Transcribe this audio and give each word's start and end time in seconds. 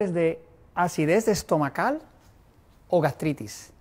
de 0.00 0.40
acidez 0.74 1.28
estomacal 1.28 2.00
o 2.88 3.00
gastritis. 3.00 3.72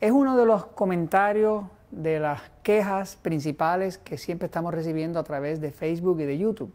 Es 0.00 0.10
uno 0.10 0.36
de 0.36 0.44
los 0.44 0.66
comentarios 0.66 1.66
de 1.92 2.18
las 2.18 2.40
quejas 2.64 3.14
principales 3.14 3.96
que 3.96 4.18
siempre 4.18 4.46
estamos 4.46 4.74
recibiendo 4.74 5.20
a 5.20 5.22
través 5.22 5.60
de 5.60 5.70
Facebook 5.70 6.20
y 6.20 6.24
de 6.24 6.36
YouTube. 6.36 6.72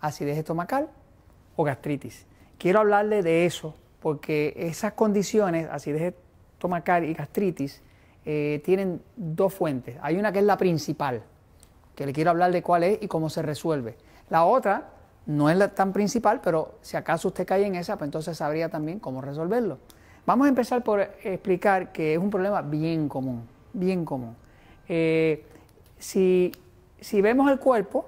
Acidez 0.00 0.36
estomacal 0.38 0.88
o 1.54 1.62
gastritis. 1.62 2.26
Quiero 2.58 2.80
hablarle 2.80 3.22
de 3.22 3.46
eso 3.46 3.76
porque 4.00 4.54
esas 4.56 4.94
condiciones, 4.94 5.68
acidez 5.70 6.14
estomacal 6.54 7.04
y 7.04 7.14
gastritis, 7.14 7.80
eh, 8.24 8.60
tienen 8.64 9.02
dos 9.14 9.54
fuentes. 9.54 9.98
Hay 10.02 10.16
una 10.16 10.32
que 10.32 10.40
es 10.40 10.44
la 10.44 10.56
principal, 10.56 11.22
que 11.94 12.06
le 12.06 12.12
quiero 12.12 12.30
hablar 12.30 12.50
de 12.50 12.60
cuál 12.60 12.82
es 12.82 12.98
y 13.00 13.06
cómo 13.06 13.30
se 13.30 13.40
resuelve. 13.40 13.96
La 14.30 14.44
otra 14.46 14.93
no 15.26 15.48
es 15.48 15.56
la 15.56 15.68
tan 15.68 15.92
principal, 15.92 16.40
pero 16.42 16.74
si 16.82 16.96
acaso 16.96 17.28
usted 17.28 17.46
cae 17.46 17.66
en 17.66 17.74
esa, 17.74 17.96
pues 17.96 18.08
entonces 18.08 18.36
sabría 18.36 18.68
también 18.68 18.98
cómo 18.98 19.20
resolverlo. 19.20 19.78
Vamos 20.26 20.46
a 20.46 20.48
empezar 20.48 20.82
por 20.82 21.00
explicar 21.00 21.92
que 21.92 22.14
es 22.14 22.18
un 22.18 22.30
problema 22.30 22.62
bien 22.62 23.08
común, 23.08 23.46
bien 23.72 24.04
común. 24.04 24.36
Eh, 24.88 25.46
si, 25.98 26.52
si 27.00 27.20
vemos 27.20 27.50
el 27.50 27.58
cuerpo, 27.58 28.06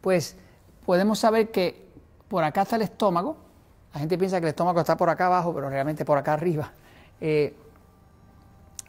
pues 0.00 0.36
podemos 0.84 1.18
saber 1.18 1.50
que 1.50 1.88
por 2.28 2.44
acá 2.44 2.62
está 2.62 2.76
el 2.76 2.82
estómago. 2.82 3.36
La 3.92 4.00
gente 4.00 4.18
piensa 4.18 4.38
que 4.38 4.46
el 4.46 4.50
estómago 4.50 4.80
está 4.80 4.96
por 4.96 5.10
acá 5.10 5.26
abajo, 5.26 5.52
pero 5.54 5.68
realmente 5.68 6.04
por 6.04 6.18
acá 6.18 6.34
arriba. 6.34 6.72
Eh, 7.20 7.54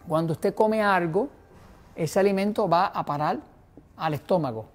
cuando 0.08 0.34
usted 0.34 0.54
come 0.54 0.82
algo, 0.82 1.30
ese 1.96 2.20
alimento 2.20 2.68
va 2.68 2.88
a 2.88 3.06
parar 3.06 3.40
al 3.98 4.14
estómago. 4.14 4.66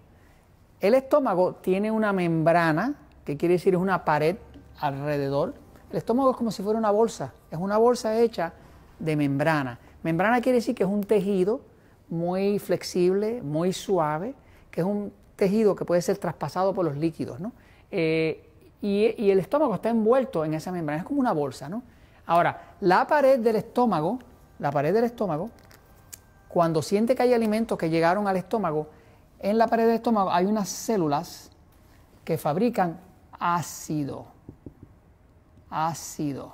El 0.85 0.93
estómago 0.93 1.55
tiene 1.55 1.91
una 1.91 2.13
membrana, 2.13 2.93
que 3.25 3.39
quiere 3.39 3.55
decir 3.55 3.73
es 3.73 3.81
una 3.81 4.05
pared 4.05 4.37
alrededor. 4.81 5.55
El 5.91 5.97
estómago 5.97 6.33
es 6.33 6.37
como 6.37 6.51
si 6.51 6.63
fuera 6.63 6.79
una 6.79 6.91
bolsa, 6.91 7.33
es 7.51 7.59
una 7.59 7.79
bolsa 7.79 8.21
hecha 8.21 8.53
de 8.99 9.17
membrana. 9.17 9.79
Membrana 10.03 10.43
quiere 10.43 10.57
decir 10.57 10.75
que 10.75 10.83
es 10.83 10.89
un 10.91 11.03
tejido 11.03 11.63
muy 12.11 12.59
flexible, 12.59 13.41
muy 13.41 13.73
suave, 13.73 14.35
que 14.71 14.83
es 14.83 14.87
un 14.87 15.11
tejido 15.37 15.75
que 15.75 15.87
puede 15.87 16.03
ser 16.03 16.19
traspasado 16.19 16.75
por 16.75 16.85
los 16.85 16.99
líquidos, 16.99 17.41
¿no? 17.41 17.53
Eh, 17.91 18.47
y, 18.83 19.15
y, 19.17 19.31
el 19.31 19.39
estómago 19.39 19.77
está 19.77 19.89
envuelto 19.89 20.45
en 20.45 20.53
esa 20.53 20.71
membrana, 20.71 21.01
es 21.01 21.07
como 21.07 21.19
una 21.19 21.33
bolsa, 21.33 21.67
¿no? 21.67 21.83
Ahora, 22.27 22.75
la 22.83 23.07
pared 23.07 23.39
del 23.39 23.57
estómago, 23.57 24.19
la 24.59 24.71
pared 24.71 24.93
del 24.93 25.05
estómago, 25.05 25.49
cuando 26.47 26.83
siente 26.83 27.15
que 27.15 27.23
hay 27.23 27.33
alimentos 27.33 27.79
que 27.79 27.89
llegaron 27.89 28.29
al 28.29 28.37
estómago, 28.37 28.89
en 29.41 29.59
la 29.59 29.67
pared 29.67 29.87
del 29.87 29.97
estómago 29.97 30.31
hay 30.31 30.47
unas 30.47 30.69
células 30.69 31.51
que 32.25 32.39
fabrican 32.39 33.01
ácido. 33.39 34.27
Ácido. 35.71 36.53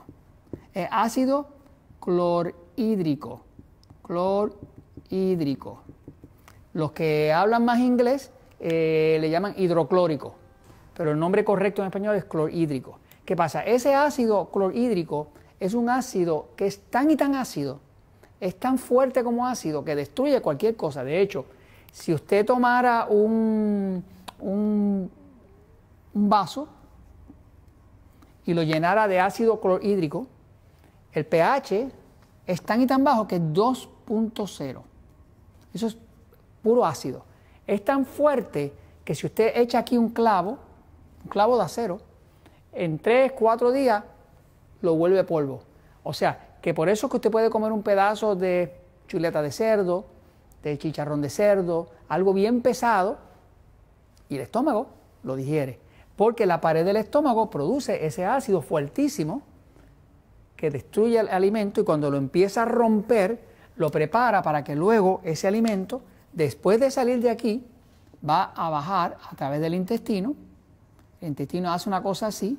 Ácido 0.90 1.48
clorhídrico. 2.00 3.42
Clorhídrico. 4.02 5.82
Los 6.72 6.92
que 6.92 7.32
hablan 7.32 7.64
más 7.64 7.78
inglés 7.80 8.30
eh, 8.60 9.18
le 9.20 9.30
llaman 9.30 9.54
hidroclórico, 9.56 10.34
pero 10.96 11.12
el 11.12 11.18
nombre 11.18 11.44
correcto 11.44 11.82
en 11.82 11.86
español 11.86 12.14
es 12.16 12.24
clorhídrico. 12.24 12.98
¿Qué 13.24 13.34
pasa? 13.34 13.64
Ese 13.64 13.94
ácido 13.94 14.50
clorhídrico 14.50 15.28
es 15.58 15.74
un 15.74 15.88
ácido 15.88 16.48
que 16.56 16.66
es 16.66 16.80
tan 16.90 17.10
y 17.10 17.16
tan 17.16 17.34
ácido, 17.34 17.80
es 18.40 18.58
tan 18.58 18.78
fuerte 18.78 19.24
como 19.24 19.46
ácido 19.46 19.84
que 19.84 19.94
destruye 19.94 20.40
cualquier 20.40 20.76
cosa. 20.76 21.04
De 21.04 21.20
hecho, 21.20 21.46
si 21.92 22.14
usted 22.14 22.46
tomara 22.46 23.06
un, 23.08 24.04
un, 24.38 25.10
vaso 26.12 26.68
y 28.44 28.54
lo 28.54 28.62
llenara 28.62 29.06
de 29.06 29.20
ácido 29.20 29.60
clorhídrico, 29.60 30.26
el 31.12 31.24
pH 31.24 31.90
es 32.46 32.62
tan 32.62 32.80
y 32.80 32.86
tan 32.86 33.04
bajo 33.04 33.28
que 33.28 33.36
es 33.36 33.42
2.0. 33.42 34.82
Eso 35.72 35.86
es 35.86 35.96
puro 36.62 36.84
ácido. 36.84 37.24
Es 37.66 37.84
tan 37.84 38.04
fuerte 38.04 38.72
que 39.04 39.14
si 39.14 39.26
usted 39.26 39.52
echa 39.56 39.78
aquí 39.78 39.96
un 39.96 40.10
clavo, 40.10 40.58
un 41.24 41.30
clavo 41.30 41.56
de 41.56 41.64
acero, 41.64 42.00
en 42.72 42.98
3, 42.98 43.32
4 43.32 43.72
días 43.72 44.04
lo 44.82 44.94
vuelve 44.94 45.22
polvo. 45.24 45.60
O 46.02 46.12
sea, 46.12 46.56
que 46.60 46.74
por 46.74 46.88
eso 46.88 47.06
es 47.06 47.10
que 47.10 47.16
usted 47.16 47.30
puede 47.30 47.50
comer 47.50 47.72
un 47.72 47.82
pedazo 47.82 48.34
de 48.34 48.74
chuleta 49.06 49.42
de 49.42 49.52
cerdo, 49.52 50.06
de 50.62 50.78
chicharrón 50.78 51.22
de 51.22 51.30
cerdo, 51.30 51.88
algo 52.08 52.32
bien 52.32 52.60
pesado, 52.60 53.18
y 54.28 54.36
el 54.36 54.42
estómago 54.42 54.88
lo 55.22 55.36
digiere. 55.36 55.78
Porque 56.16 56.46
la 56.46 56.60
pared 56.60 56.84
del 56.84 56.96
estómago 56.96 57.50
produce 57.50 58.06
ese 58.06 58.24
ácido 58.24 58.62
fuertísimo 58.62 59.42
que 60.56 60.70
destruye 60.70 61.18
el 61.18 61.28
alimento 61.28 61.80
y 61.80 61.84
cuando 61.84 62.10
lo 62.10 62.18
empieza 62.18 62.62
a 62.62 62.66
romper, 62.66 63.40
lo 63.76 63.90
prepara 63.90 64.42
para 64.42 64.62
que 64.62 64.76
luego 64.76 65.20
ese 65.24 65.48
alimento, 65.48 66.02
después 66.34 66.78
de 66.78 66.90
salir 66.90 67.20
de 67.20 67.30
aquí, 67.30 67.64
va 68.28 68.52
a 68.54 68.68
bajar 68.68 69.16
a 69.30 69.34
través 69.34 69.60
del 69.62 69.74
intestino. 69.74 70.34
El 71.22 71.28
intestino 71.28 71.72
hace 71.72 71.88
una 71.88 72.02
cosa 72.02 72.26
así, 72.26 72.58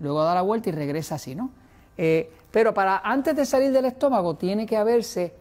luego 0.00 0.24
da 0.24 0.34
la 0.34 0.42
vuelta 0.42 0.70
y 0.70 0.72
regresa 0.72 1.16
así, 1.16 1.34
¿no? 1.34 1.50
Eh, 1.98 2.30
pero 2.50 2.72
para 2.72 2.98
antes 2.98 3.36
de 3.36 3.44
salir 3.44 3.70
del 3.72 3.84
estómago 3.84 4.36
tiene 4.36 4.64
que 4.64 4.76
haberse 4.76 5.34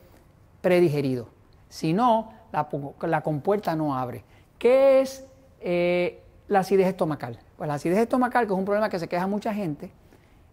predigerido. 0.62 1.28
Si 1.76 1.92
no, 1.92 2.32
la, 2.54 3.22
compuerta 3.22 3.76
no 3.76 3.98
abre. 3.98 4.24
¿Qué 4.58 5.02
es 5.02 5.26
eh, 5.60 6.24
la 6.48 6.60
acidez 6.60 6.88
estomacal? 6.88 7.38
Pues 7.58 7.68
la 7.68 7.74
acidez 7.74 7.98
estomacal, 7.98 8.48
que 8.48 8.54
es 8.54 8.58
un 8.58 8.64
problema 8.64 8.88
que 8.88 8.98
se 8.98 9.10
queja 9.10 9.28
mucha 9.28 9.54
gente, 9.54 9.92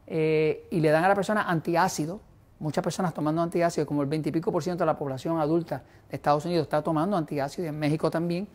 eh, 0.08 0.66
y 0.72 0.80
le 0.80 0.90
dan 0.90 1.04
a 1.04 1.08
la 1.08 1.14
persona 1.14 1.44
antiácido, 1.44 2.20
muchas 2.58 2.82
personas 2.82 3.14
tomando 3.14 3.40
antiácido, 3.40 3.86
como 3.86 4.02
el 4.02 4.08
20 4.08 4.30
y 4.30 4.32
pico 4.32 4.50
por 4.50 4.64
ciento 4.64 4.82
de 4.82 4.86
la 4.86 4.98
población 4.98 5.38
adulta 5.38 5.84
de 6.10 6.16
Estados 6.16 6.44
Unidos 6.44 6.64
está 6.64 6.82
tomando 6.82 7.16
antiácido, 7.16 7.66
y 7.66 7.68
en 7.68 7.78
México 7.78 8.10
también, 8.10 8.48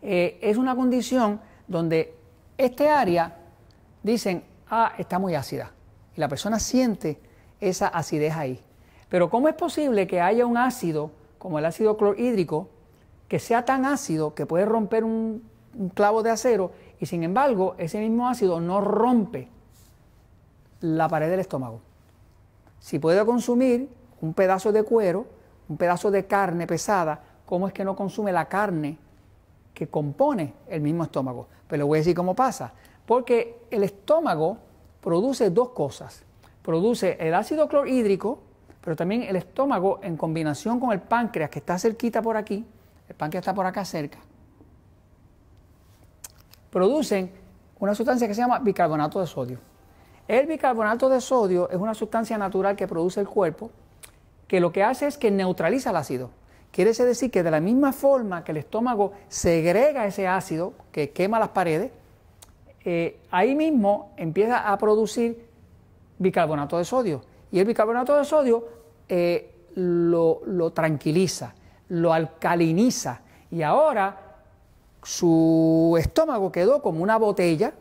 eh, 0.00 0.38
es 0.40 0.56
una 0.56 0.74
condición 0.74 1.42
donde 1.66 2.14
este 2.56 2.88
área 2.88 3.36
dicen, 4.02 4.44
ah, 4.70 4.94
está 4.96 5.18
muy 5.18 5.34
ácida, 5.34 5.72
y 6.16 6.20
la 6.20 6.28
persona 6.28 6.58
siente 6.58 7.20
esa 7.60 7.88
acidez 7.88 8.34
ahí. 8.34 8.62
Pero 9.10 9.28
¿cómo 9.28 9.48
es 9.48 9.54
posible 9.54 10.06
que 10.06 10.22
haya 10.22 10.46
un 10.46 10.56
ácido 10.56 11.17
como 11.38 11.58
el 11.58 11.64
ácido 11.64 11.96
clorhídrico 11.96 12.68
que 13.28 13.38
sea 13.38 13.64
tan 13.64 13.84
ácido 13.84 14.34
que 14.34 14.46
puede 14.46 14.64
romper 14.64 15.04
un, 15.04 15.42
clavo 15.94 16.22
de 16.22 16.30
acero 16.30 16.72
y 16.98 17.06
sin 17.06 17.22
embargo 17.22 17.76
ese 17.78 18.00
mismo 18.00 18.28
ácido 18.28 18.58
no 18.60 18.80
rompe 18.80 19.48
la 20.80 21.08
pared 21.08 21.30
del 21.30 21.40
estómago? 21.40 21.80
Si 22.80 22.98
puede 22.98 23.24
consumir 23.24 23.88
un 24.20 24.34
pedazo 24.34 24.72
de 24.72 24.82
cuero, 24.82 25.26
un 25.68 25.76
pedazo 25.76 26.10
de 26.10 26.26
carne 26.26 26.66
pesada, 26.66 27.22
¿cómo 27.44 27.66
es 27.68 27.72
que 27.72 27.84
no 27.84 27.94
consume 27.94 28.32
la 28.32 28.46
carne 28.46 28.98
que 29.74 29.88
compone 29.88 30.54
el 30.68 30.80
mismo 30.80 31.04
estómago? 31.04 31.46
Pero 31.66 31.78
le 31.78 31.84
voy 31.84 31.98
a 31.98 32.00
decir 32.00 32.14
cómo 32.14 32.34
pasa. 32.34 32.72
Porque 33.06 33.66
el 33.70 33.82
estómago 33.84 34.58
produce 35.00 35.50
dos 35.50 35.70
cosas. 35.70 36.22
Produce 36.62 37.16
el 37.20 37.34
ácido 37.34 37.68
clorhídrico, 37.68 38.40
pero 38.88 38.96
también 38.96 39.24
el 39.24 39.36
estómago 39.36 40.00
en 40.02 40.16
combinación 40.16 40.80
con 40.80 40.92
el 40.92 41.00
páncreas 41.02 41.50
que 41.50 41.58
está 41.58 41.78
cerquita 41.78 42.22
por 42.22 42.38
aquí, 42.38 42.64
el 43.06 43.14
páncreas 43.14 43.42
está 43.42 43.52
por 43.52 43.66
acá 43.66 43.84
cerca, 43.84 44.16
producen 46.70 47.30
una 47.80 47.94
sustancia 47.94 48.26
que 48.26 48.32
se 48.32 48.40
llama 48.40 48.60
bicarbonato 48.60 49.20
de 49.20 49.26
sodio. 49.26 49.58
El 50.26 50.46
bicarbonato 50.46 51.10
de 51.10 51.20
sodio 51.20 51.68
es 51.68 51.76
una 51.76 51.92
sustancia 51.92 52.38
natural 52.38 52.76
que 52.76 52.88
produce 52.88 53.20
el 53.20 53.28
cuerpo 53.28 53.70
que 54.46 54.58
lo 54.58 54.72
que 54.72 54.82
hace 54.82 55.06
es 55.06 55.18
que 55.18 55.30
neutraliza 55.30 55.90
el 55.90 55.96
ácido. 55.96 56.30
Quiere 56.70 56.94
decir 56.94 57.30
que 57.30 57.42
de 57.42 57.50
la 57.50 57.60
misma 57.60 57.92
forma 57.92 58.42
que 58.42 58.52
el 58.52 58.56
estómago 58.56 59.12
segrega 59.28 60.06
ese 60.06 60.26
ácido 60.26 60.72
que 60.92 61.10
quema 61.10 61.38
las 61.38 61.50
paredes, 61.50 61.92
eh, 62.86 63.20
ahí 63.30 63.54
mismo 63.54 64.14
empieza 64.16 64.72
a 64.72 64.78
producir 64.78 65.46
bicarbonato 66.18 66.78
de 66.78 66.86
sodio. 66.86 67.20
Y 67.50 67.58
el 67.58 67.66
bicarbonato 67.66 68.16
de 68.16 68.24
sodio 68.24 68.77
eh, 69.08 69.54
lo, 69.74 70.72
tranquiliza, 70.74 71.54
lo 71.88 72.12
alcaliniza 72.12 73.20
y 73.50 73.62
ahora 73.62 74.16
su 75.02 75.96
estómago 75.98 76.50
quedó 76.52 76.82
como 76.82 77.02
una 77.02 77.16
botella 77.16 77.72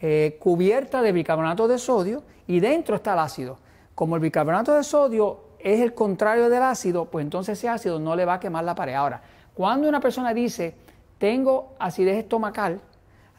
eh, 0.00 0.38
cubierta 0.40 1.02
de 1.02 1.12
bicarbonato 1.12 1.68
de 1.68 1.78
sodio 1.78 2.22
y 2.46 2.60
dentro 2.60 2.96
está 2.96 3.12
el 3.12 3.20
ácido. 3.20 3.58
Como 3.94 4.16
el 4.16 4.22
bicarbonato 4.22 4.74
de 4.74 4.82
sodio 4.82 5.40
es 5.58 5.80
el 5.80 5.92
contrario 5.92 6.48
del 6.48 6.62
ácido, 6.62 7.04
pues 7.04 7.22
entonces 7.22 7.58
ese 7.58 7.68
ácido 7.68 7.98
no 8.00 8.16
le 8.16 8.24
va 8.24 8.34
a 8.34 8.40
quemar 8.40 8.64
la 8.64 8.74
pared. 8.74 8.94
Ahora, 8.94 9.22
cuando 9.54 9.88
una 9.88 10.00
persona 10.00 10.32
dice 10.32 10.74
tengo 11.18 11.74
acidez 11.78 12.16
estomacal, 12.16 12.80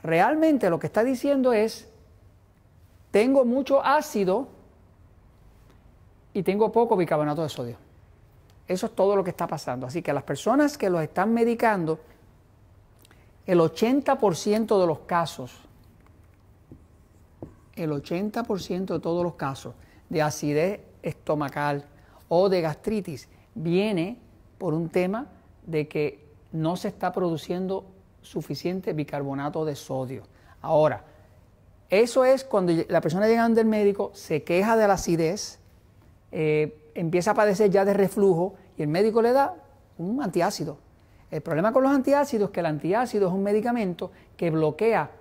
realmente 0.03 0.69
lo 0.69 0.77
que 0.79 0.85
está 0.85 1.03
diciendo 1.03 1.51
es 1.51 1.89
tengo 3.09 3.43
mucho 3.43 3.83
ácido 3.83 4.47
y 6.33 6.43
tengo 6.43 6.71
poco 6.71 6.95
bicarbonato 6.95 7.43
de 7.43 7.49
sodio. 7.49 7.77
Eso 8.67 8.85
es 8.85 8.95
todo 8.95 9.15
lo 9.15 9.23
que 9.23 9.31
está 9.31 9.47
pasando. 9.47 9.87
Así 9.87 10.01
que 10.01 10.13
las 10.13 10.23
personas 10.23 10.77
que 10.77 10.89
los 10.89 11.01
están 11.01 11.33
medicando, 11.33 11.99
el 13.45 13.59
80% 13.59 14.79
de 14.79 14.87
los 14.87 14.99
casos 14.99 15.67
el 17.75 17.91
80% 17.91 18.85
de 18.85 18.99
todos 18.99 19.23
los 19.23 19.35
casos 19.35 19.73
de 20.09 20.21
acidez 20.21 20.81
estomacal 21.01 21.85
o 22.27 22.49
de 22.49 22.61
gastritis 22.61 23.27
viene 23.55 24.17
por 24.57 24.73
un 24.73 24.89
tema 24.89 25.27
de 25.65 25.87
que 25.87 26.25
no 26.51 26.75
se 26.75 26.89
está 26.89 27.11
produciendo 27.11 27.85
suficiente 28.21 28.93
bicarbonato 28.93 29.65
de 29.65 29.75
sodio. 29.75 30.23
Ahora, 30.61 31.03
eso 31.89 32.23
es 32.23 32.43
cuando 32.43 32.73
la 32.87 33.01
persona 33.01 33.27
llega 33.27 33.47
del 33.49 33.65
médico, 33.65 34.11
se 34.13 34.43
queja 34.43 34.77
de 34.77 34.87
la 34.87 34.93
acidez, 34.93 35.59
eh, 36.31 36.91
empieza 36.95 37.31
a 37.31 37.33
padecer 37.33 37.69
ya 37.69 37.85
de 37.85 37.93
reflujo 37.93 38.55
y 38.77 38.83
el 38.83 38.87
médico 38.87 39.21
le 39.21 39.31
da 39.31 39.55
un 39.97 40.21
antiácido. 40.21 40.77
El 41.29 41.41
problema 41.41 41.71
con 41.71 41.83
los 41.83 41.91
antiácidos 41.91 42.49
es 42.49 42.53
que 42.53 42.59
el 42.59 42.65
antiácido 42.65 43.27
es 43.27 43.33
un 43.33 43.43
medicamento 43.43 44.11
que 44.35 44.49
bloquea 44.49 45.11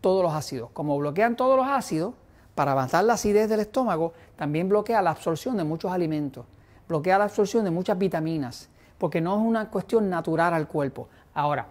todos 0.00 0.22
los 0.22 0.32
ácidos. 0.32 0.70
Como 0.72 0.96
bloquean 0.98 1.36
todos 1.36 1.56
los 1.56 1.66
ácidos, 1.66 2.14
para 2.54 2.72
avanzar 2.72 3.04
la 3.04 3.14
acidez 3.14 3.48
del 3.48 3.60
estómago, 3.60 4.12
también 4.36 4.68
bloquea 4.68 5.00
la 5.00 5.10
absorción 5.10 5.56
de 5.56 5.64
muchos 5.64 5.92
alimentos, 5.92 6.44
bloquea 6.88 7.18
la 7.18 7.24
absorción 7.24 7.64
de 7.64 7.70
muchas 7.70 7.96
vitaminas, 7.96 8.68
porque 8.98 9.20
no 9.20 9.36
es 9.36 9.46
una 9.46 9.70
cuestión 9.70 10.10
natural 10.10 10.54
al 10.54 10.66
cuerpo. 10.66 11.08
Ahora, 11.34 11.66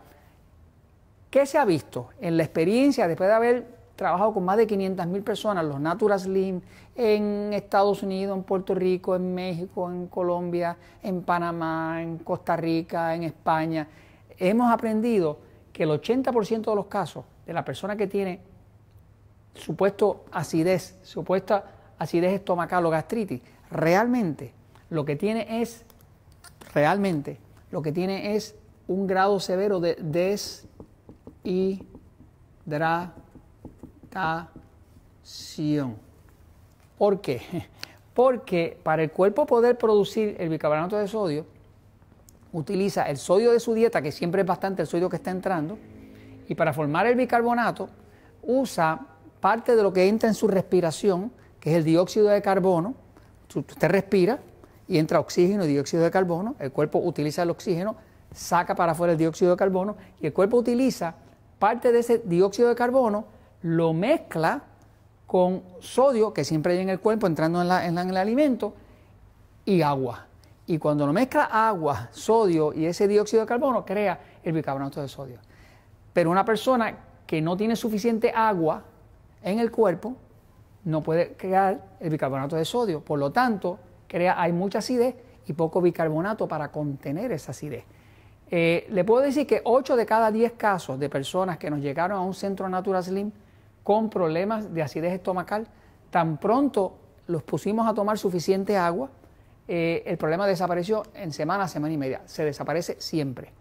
¿qué 1.29 1.45
se 1.45 1.57
ha 1.57 1.65
visto 1.65 2.09
en 2.21 2.37
la 2.37 2.43
experiencia 2.43 3.07
después 3.07 3.27
de 3.27 3.35
haber 3.35 3.76
trabajado 3.97 4.33
con 4.33 4.45
más 4.45 4.55
de 4.55 4.67
500 4.67 5.05
mil 5.07 5.23
personas, 5.23 5.65
los 5.65 5.81
Natura 5.81 6.17
Slim, 6.17 6.61
en 6.95 7.51
Estados 7.51 8.03
Unidos, 8.03 8.37
en 8.37 8.43
Puerto 8.43 8.73
Rico, 8.73 9.15
en 9.15 9.33
México, 9.33 9.91
en 9.91 10.07
Colombia, 10.07 10.77
en 11.03 11.23
Panamá, 11.23 12.01
en 12.01 12.19
Costa 12.19 12.55
Rica, 12.55 13.13
en 13.15 13.23
España. 13.23 13.87
Hemos 14.37 14.71
aprendido 14.71 15.39
que 15.73 15.83
el 15.83 15.89
80% 15.89 16.69
de 16.69 16.75
los 16.75 16.85
casos 16.85 17.25
de 17.45 17.53
la 17.53 17.65
persona 17.65 17.97
que 17.97 18.07
tiene 18.07 18.39
supuesto 19.55 20.25
acidez, 20.31 20.99
supuesta 21.01 21.65
acidez 21.97 22.33
estomacal 22.33 22.85
o 22.85 22.91
gastritis, 22.91 23.41
realmente 23.71 24.53
lo 24.91 25.03
que 25.03 25.15
tiene 25.15 25.61
es, 25.61 25.83
realmente, 26.73 27.39
lo 27.71 27.81
que 27.81 27.91
tiene 27.91 28.35
es 28.35 28.55
un 28.87 29.07
grado 29.07 29.39
severo 29.39 29.79
de 29.79 29.95
deshidratación. 29.95 31.97
¿Por 36.97 37.21
qué? 37.21 37.41
Porque 38.13 38.79
para 38.83 39.03
el 39.03 39.11
cuerpo 39.11 39.45
poder 39.45 39.77
producir 39.77 40.35
el 40.39 40.49
bicarbonato 40.49 40.97
de 40.97 41.07
sodio, 41.07 41.45
utiliza 42.51 43.03
el 43.03 43.17
sodio 43.17 43.51
de 43.51 43.59
su 43.59 43.73
dieta, 43.73 44.01
que 44.01 44.11
siempre 44.11 44.41
es 44.41 44.47
bastante 44.47 44.81
el 44.81 44.87
sodio 44.87 45.09
que 45.09 45.17
está 45.17 45.31
entrando, 45.31 45.77
y 46.47 46.55
para 46.55 46.73
formar 46.73 47.05
el 47.05 47.15
bicarbonato 47.15 47.89
usa 48.41 48.99
parte 49.39 49.75
de 49.75 49.83
lo 49.83 49.93
que 49.93 50.07
entra 50.07 50.29
en 50.29 50.35
su 50.35 50.47
respiración, 50.47 51.31
que 51.59 51.71
es 51.71 51.77
el 51.77 51.83
dióxido 51.83 52.27
de 52.29 52.41
carbono. 52.41 52.95
Usted 53.53 53.89
respira 53.89 54.39
y 54.87 54.97
entra 54.97 55.19
oxígeno 55.19 55.65
y 55.65 55.67
dióxido 55.67 56.03
de 56.03 56.11
carbono, 56.11 56.55
el 56.59 56.71
cuerpo 56.71 56.99
utiliza 56.99 57.43
el 57.43 57.49
oxígeno, 57.49 57.95
saca 58.33 58.75
para 58.75 58.93
afuera 58.93 59.13
el 59.13 59.19
dióxido 59.19 59.51
de 59.51 59.57
carbono 59.57 59.97
y 60.21 60.27
el 60.27 60.33
cuerpo 60.33 60.57
utiliza 60.57 61.15
parte 61.59 61.91
de 61.91 61.99
ese 61.99 62.19
dióxido 62.19 62.69
de 62.69 62.75
carbono, 62.75 63.25
lo 63.61 63.93
mezcla 63.93 64.63
con 65.25 65.63
sodio, 65.79 66.33
que 66.33 66.43
siempre 66.43 66.73
hay 66.73 66.79
en 66.79 66.89
el 66.89 66.99
cuerpo 66.99 67.27
entrando 67.27 67.61
en, 67.61 67.97
en 67.97 68.09
el 68.09 68.17
alimento, 68.17 68.73
y 69.65 69.81
agua. 69.81 70.25
Y 70.65 70.77
cuando 70.77 71.05
lo 71.05 71.13
mezcla 71.13 71.45
agua, 71.45 72.09
sodio 72.11 72.73
y 72.73 72.85
ese 72.85 73.07
dióxido 73.07 73.41
de 73.41 73.47
carbono, 73.47 73.85
crea 73.85 74.19
el 74.43 74.53
bicarbonato 74.53 75.01
de 75.01 75.07
sodio. 75.07 75.39
Pero 76.13 76.31
una 76.31 76.43
persona 76.45 76.97
que 77.25 77.41
no 77.41 77.55
tiene 77.55 77.75
suficiente 77.75 78.31
agua 78.33 78.83
en 79.43 79.59
el 79.59 79.71
cuerpo 79.71 80.15
no 80.85 81.03
puede 81.03 81.33
crear 81.33 81.81
el 81.99 82.09
bicarbonato 82.09 82.55
de 82.55 82.65
sodio. 82.65 83.01
Por 83.01 83.19
lo 83.19 83.31
tanto, 83.31 83.77
crea, 84.07 84.41
hay 84.41 84.53
mucha 84.53 84.79
acidez 84.79 85.15
y 85.45 85.53
poco 85.53 85.81
bicarbonato 85.81 86.47
para 86.47 86.71
contener 86.71 87.31
esa 87.33 87.51
acidez. 87.51 87.83
Eh, 88.49 88.87
le 88.89 89.03
puedo 89.03 89.21
decir 89.21 89.45
que 89.45 89.61
8 89.65 89.97
de 89.97 90.05
cada 90.05 90.31
10 90.31 90.53
casos 90.53 90.97
de 90.97 91.09
personas 91.09 91.57
que 91.57 91.69
nos 91.69 91.81
llegaron 91.81 92.17
a 92.17 92.21
un 92.21 92.33
centro 92.33 92.69
Natura 92.69 93.01
Slim 93.01 93.31
con 93.87 94.09
problemas 94.09 94.73
de 94.73 94.81
acidez 94.83 95.13
estomacal, 95.13 95.65
tan 96.09 96.35
pronto 96.39 96.97
los 97.27 97.41
pusimos 97.41 97.87
a 97.87 97.93
tomar 97.93 98.17
suficiente 98.17 98.75
agua, 98.75 99.09
eh, 99.65 100.03
el 100.05 100.17
problema 100.17 100.45
desapareció 100.45 101.03
en 101.13 101.31
semana, 101.31 101.69
semana 101.69 101.93
y 101.93 101.97
media. 101.97 102.21
Se 102.25 102.43
desaparece 102.43 102.97
siempre. 102.99 103.53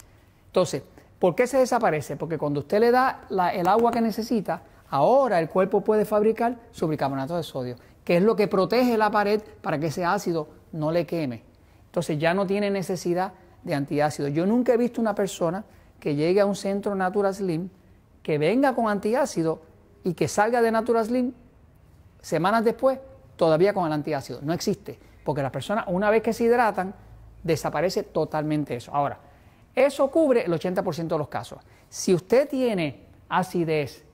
Entonces, 0.46 0.82
¿por 1.20 1.37
qué 1.37 1.46
se 1.46 1.58
desaparece? 1.58 2.17
Porque 2.17 2.38
cuando 2.38 2.58
usted 2.58 2.81
le 2.81 2.90
da 2.90 3.28
el 3.55 3.69
agua 3.69 3.93
que 3.93 4.00
necesita, 4.00 4.62
ahora 4.90 5.38
el 5.38 5.49
cuerpo 5.49 5.82
puede 5.82 6.05
fabricar 6.05 6.56
su 6.73 6.88
bicarbonato 6.88 7.37
de 7.37 7.44
sodio, 7.44 7.76
que 8.02 8.17
es 8.17 8.23
lo 8.25 8.34
que 8.34 8.49
protege 8.49 8.99
la 8.99 9.12
pared 9.12 9.40
para 9.62 9.78
que 9.78 9.87
ese 9.87 10.05
ácido 10.05 10.49
no 10.73 10.90
le 10.90 11.06
queme. 11.06 11.44
Entonces 11.84 12.19
ya 12.19 12.34
no 12.34 12.49
tiene 12.49 12.69
necesidad 12.69 13.32
de 13.62 13.76
antiácido. 13.76 14.26
Yo 14.26 14.44
nunca 14.44 14.75
he 14.75 14.76
visto 14.76 15.00
una 15.00 15.14
persona 15.14 15.64
que 16.00 16.17
llegue 16.17 16.40
a 16.40 16.46
un 16.46 16.56
centro 16.56 16.96
Natura 16.96 17.32
Slim, 17.32 17.69
que 18.25 18.38
venga 18.38 18.75
con 18.75 18.88
antiácido 18.88 19.75
y 20.06 20.14
que 20.14 20.28
salga 20.28 20.62
de 20.62 20.70
Natura 20.70 21.04
Slim 21.04 21.32
semanas 22.20 22.64
después 22.64 22.98
todavía 23.36 23.74
con 23.74 23.86
el 23.86 23.92
antiácido. 23.92 24.38
No 24.42 24.52
existe, 24.52 24.98
porque 25.24 25.42
las 25.42 25.50
personas 25.50 25.84
una 25.88 26.08
vez 26.10 26.22
que 26.22 26.32
se 26.32 26.44
hidratan, 26.44 26.94
desaparece 27.42 28.04
totalmente 28.04 28.76
eso. 28.76 28.94
Ahora, 28.94 29.18
eso 29.74 30.10
cubre 30.10 30.44
el 30.44 30.52
80% 30.52 31.08
de 31.08 31.18
los 31.18 31.28
casos. 31.28 31.58
Si 31.88 32.14
usted 32.14 32.48
tiene 32.48 33.04
acidez, 33.28 34.04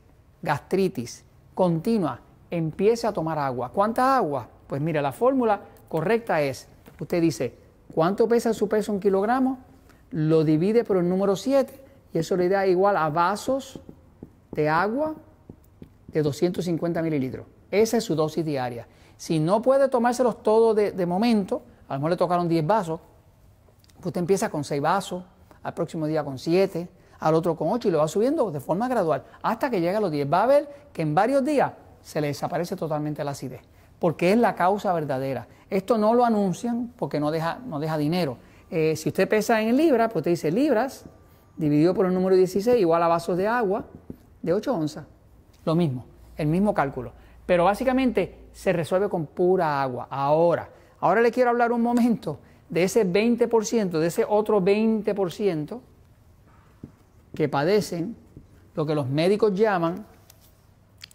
gastritis 0.41 1.25
continua, 1.55 2.21
empiece 2.51 3.07
a 3.07 3.13
tomar 3.13 3.39
agua. 3.39 3.71
¿Cuánta 3.71 4.17
agua? 4.17 4.49
Pues 4.67 4.81
mire, 4.81 5.03
la 5.03 5.13
fórmula 5.13 5.61
correcta 5.89 6.41
es, 6.41 6.69
usted 6.99 7.21
dice, 7.21 7.55
¿Cuánto 7.95 8.27
pesa 8.27 8.55
su 8.55 8.69
peso 8.69 8.93
en 8.93 9.01
kilogramos? 9.01 9.59
Lo 10.11 10.45
divide 10.45 10.85
por 10.85 10.97
el 10.97 11.07
número 11.09 11.37
7 11.37 11.85
y 12.15 12.19
eso 12.19 12.37
le 12.37 12.49
da 12.49 12.67
igual 12.67 12.97
a 12.97 13.11
vasos 13.11 13.81
de 14.53 14.71
agua 14.71 15.15
de 16.13 16.23
250 16.23 17.03
mililitros. 17.03 17.47
Esa 17.71 17.97
es 17.97 18.05
su 18.05 18.15
dosis 18.15 18.45
diaria. 18.45 18.87
Si 19.17 19.39
no 19.39 19.63
puede 19.63 19.89
tomárselos 19.89 20.43
todos 20.43 20.77
de, 20.77 21.07
momento, 21.07 21.63
a 21.89 21.95
lo 21.95 22.01
mejor 22.01 22.11
le 22.11 22.17
tocaron 22.17 22.49
10 22.49 22.67
vasos, 22.67 23.01
pues 23.97 24.07
usted 24.07 24.21
empieza 24.21 24.49
con 24.51 24.65
6 24.65 24.83
vasos, 24.83 25.25
al 25.63 25.75
próximo 25.75 26.07
día 26.07 26.25
con 26.25 26.39
7, 26.39 26.89
al 27.21 27.35
otro 27.35 27.57
con 27.57 27.69
8 27.69 27.89
y 27.89 27.91
lo 27.93 27.99
va 27.99 28.09
subiendo 28.09 28.51
de 28.51 28.59
forma 28.59 28.89
gradual 28.89 29.23
hasta 29.43 29.71
que 29.71 29.81
llega 29.81 29.99
a 29.99 30.01
los 30.01 30.11
10. 30.11 30.33
Va 30.33 30.43
a 30.43 30.47
ver 30.47 30.69
que 30.93 31.03
en 31.03 31.15
varios 31.15 31.45
días 31.45 31.73
se 32.03 32.21
le 32.21 32.27
desaparece 32.29 32.75
totalmente 32.75 33.23
la 33.23 33.31
acidez 33.31 33.63
porque 34.03 34.33
es 34.33 34.37
la 34.37 34.57
causa 34.57 34.93
verdadera. 34.93 35.47
Esto 35.71 35.97
no 35.97 36.13
lo 36.13 36.25
anuncian 36.25 36.93
porque 36.97 37.21
no 37.21 37.31
deja, 37.31 37.61
no 37.65 37.79
deja 37.79 37.97
dinero. 37.97 38.37
Eh, 38.69 38.97
si 38.97 39.11
usted 39.11 39.29
pesa 39.29 39.63
en 39.63 39.77
libras, 39.77 40.09
pues 40.09 40.23
usted 40.23 40.33
dice 40.33 40.51
libras 40.51 41.05
dividido 41.57 41.95
por 41.95 42.07
el 42.07 42.13
número 42.13 42.35
16 42.35 42.81
igual 42.81 43.01
a 43.05 43.07
vasos 43.07 43.37
de 43.37 43.47
agua 43.47 43.85
de 44.43 44.55
8 44.55 44.75
onzas. 44.75 45.05
Lo 45.65 45.75
mismo, 45.75 46.05
el 46.37 46.47
mismo 46.47 46.75
cálculo. 46.75 47.13
Pero 47.47 47.65
básicamente 47.65 48.47
se 48.53 48.73
resuelve 48.73 49.09
con 49.09 49.27
pura 49.27 49.83
agua. 49.83 50.09
Ahora, 50.11 50.69
ahora 51.01 51.21
le 51.21 51.31
quiero 51.31 51.51
hablar 51.51 51.73
un 51.73 51.83
momento 51.83 52.39
de 52.69 52.85
ese 52.85 53.07
20%, 53.07 53.91
de 53.99 54.07
ese 54.07 54.25
otro 54.27 54.61
20% 54.63 55.81
que 57.35 57.49
padecen 57.49 58.17
lo 58.75 58.87
que 58.87 58.95
los 58.95 59.09
médicos 59.09 59.55
llaman 59.55 60.07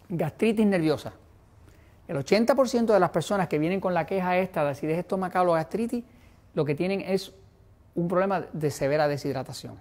gastritis 0.09 0.65
nerviosa. 0.65 1.13
El 2.07 2.17
80% 2.17 2.85
de 2.85 2.99
las 2.99 3.09
personas 3.09 3.47
que 3.47 3.59
vienen 3.59 3.81
con 3.81 3.93
la 3.93 4.05
queja 4.05 4.37
esta 4.37 4.63
de 4.63 4.71
acidez 4.71 4.99
estomacal 4.99 5.49
o 5.49 5.53
gastritis, 5.53 6.03
lo 6.53 6.63
que 6.63 6.75
tienen 6.75 7.01
es 7.01 7.33
un 7.95 8.07
problema 8.07 8.41
de 8.53 8.71
severa 8.71 9.07
deshidratación. 9.07 9.75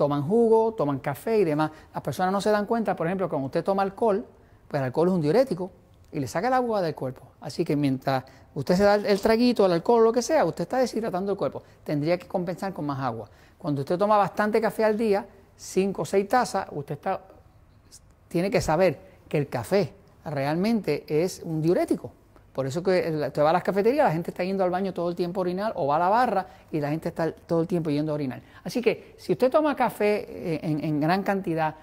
Toman 0.00 0.22
jugo, 0.22 0.72
toman 0.72 0.98
café 0.98 1.36
y 1.36 1.44
demás. 1.44 1.72
Las 1.92 2.02
personas 2.02 2.32
no 2.32 2.40
se 2.40 2.50
dan 2.50 2.64
cuenta, 2.64 2.96
por 2.96 3.06
ejemplo, 3.06 3.28
cuando 3.28 3.44
usted 3.44 3.62
toma 3.62 3.82
alcohol, 3.82 4.24
pues 4.66 4.80
el 4.80 4.86
alcohol 4.86 5.08
es 5.08 5.14
un 5.14 5.20
diurético 5.20 5.70
y 6.10 6.20
le 6.20 6.26
saca 6.26 6.48
el 6.48 6.54
agua 6.54 6.80
del 6.80 6.94
cuerpo. 6.94 7.20
Así 7.38 7.66
que 7.66 7.76
mientras 7.76 8.24
usted 8.54 8.76
se 8.76 8.82
da 8.82 8.94
el 8.94 9.20
traguito, 9.20 9.66
el 9.66 9.72
alcohol, 9.72 10.02
lo 10.02 10.10
que 10.10 10.22
sea, 10.22 10.46
usted 10.46 10.62
está 10.62 10.78
deshidratando 10.78 11.32
el 11.32 11.36
cuerpo. 11.36 11.62
Tendría 11.84 12.16
que 12.16 12.26
compensar 12.26 12.72
con 12.72 12.86
más 12.86 12.98
agua. 12.98 13.28
Cuando 13.58 13.82
usted 13.82 13.98
toma 13.98 14.16
bastante 14.16 14.58
café 14.58 14.84
al 14.84 14.96
día, 14.96 15.26
5 15.54 16.00
o 16.00 16.04
6 16.06 16.28
tazas, 16.28 16.66
usted 16.70 16.94
está, 16.94 17.20
tiene 18.28 18.50
que 18.50 18.62
saber 18.62 18.98
que 19.28 19.36
el 19.36 19.50
café 19.50 19.92
realmente 20.24 21.04
es 21.06 21.42
un 21.44 21.60
diurético. 21.60 22.10
Por 22.52 22.66
eso 22.66 22.82
que 22.82 23.24
usted 23.26 23.42
va 23.42 23.50
a 23.50 23.52
las 23.52 23.62
cafeterías, 23.62 24.04
la 24.04 24.12
gente 24.12 24.30
está 24.30 24.42
yendo 24.42 24.64
al 24.64 24.70
baño 24.70 24.92
todo 24.92 25.08
el 25.08 25.14
tiempo 25.14 25.40
a 25.40 25.42
orinar, 25.42 25.72
o 25.76 25.86
va 25.86 25.96
a 25.96 25.98
la 26.00 26.08
barra 26.08 26.46
y 26.72 26.80
la 26.80 26.90
gente 26.90 27.08
está 27.08 27.30
todo 27.32 27.60
el 27.60 27.68
tiempo 27.68 27.90
yendo 27.90 28.10
a 28.10 28.14
orinar. 28.16 28.42
Así 28.64 28.82
que 28.82 29.14
si 29.18 29.32
usted 29.32 29.50
toma 29.50 29.76
café 29.76 30.56
eh, 30.56 30.60
en, 30.62 31.00
gran 31.00 31.22
cantidad 31.22 31.76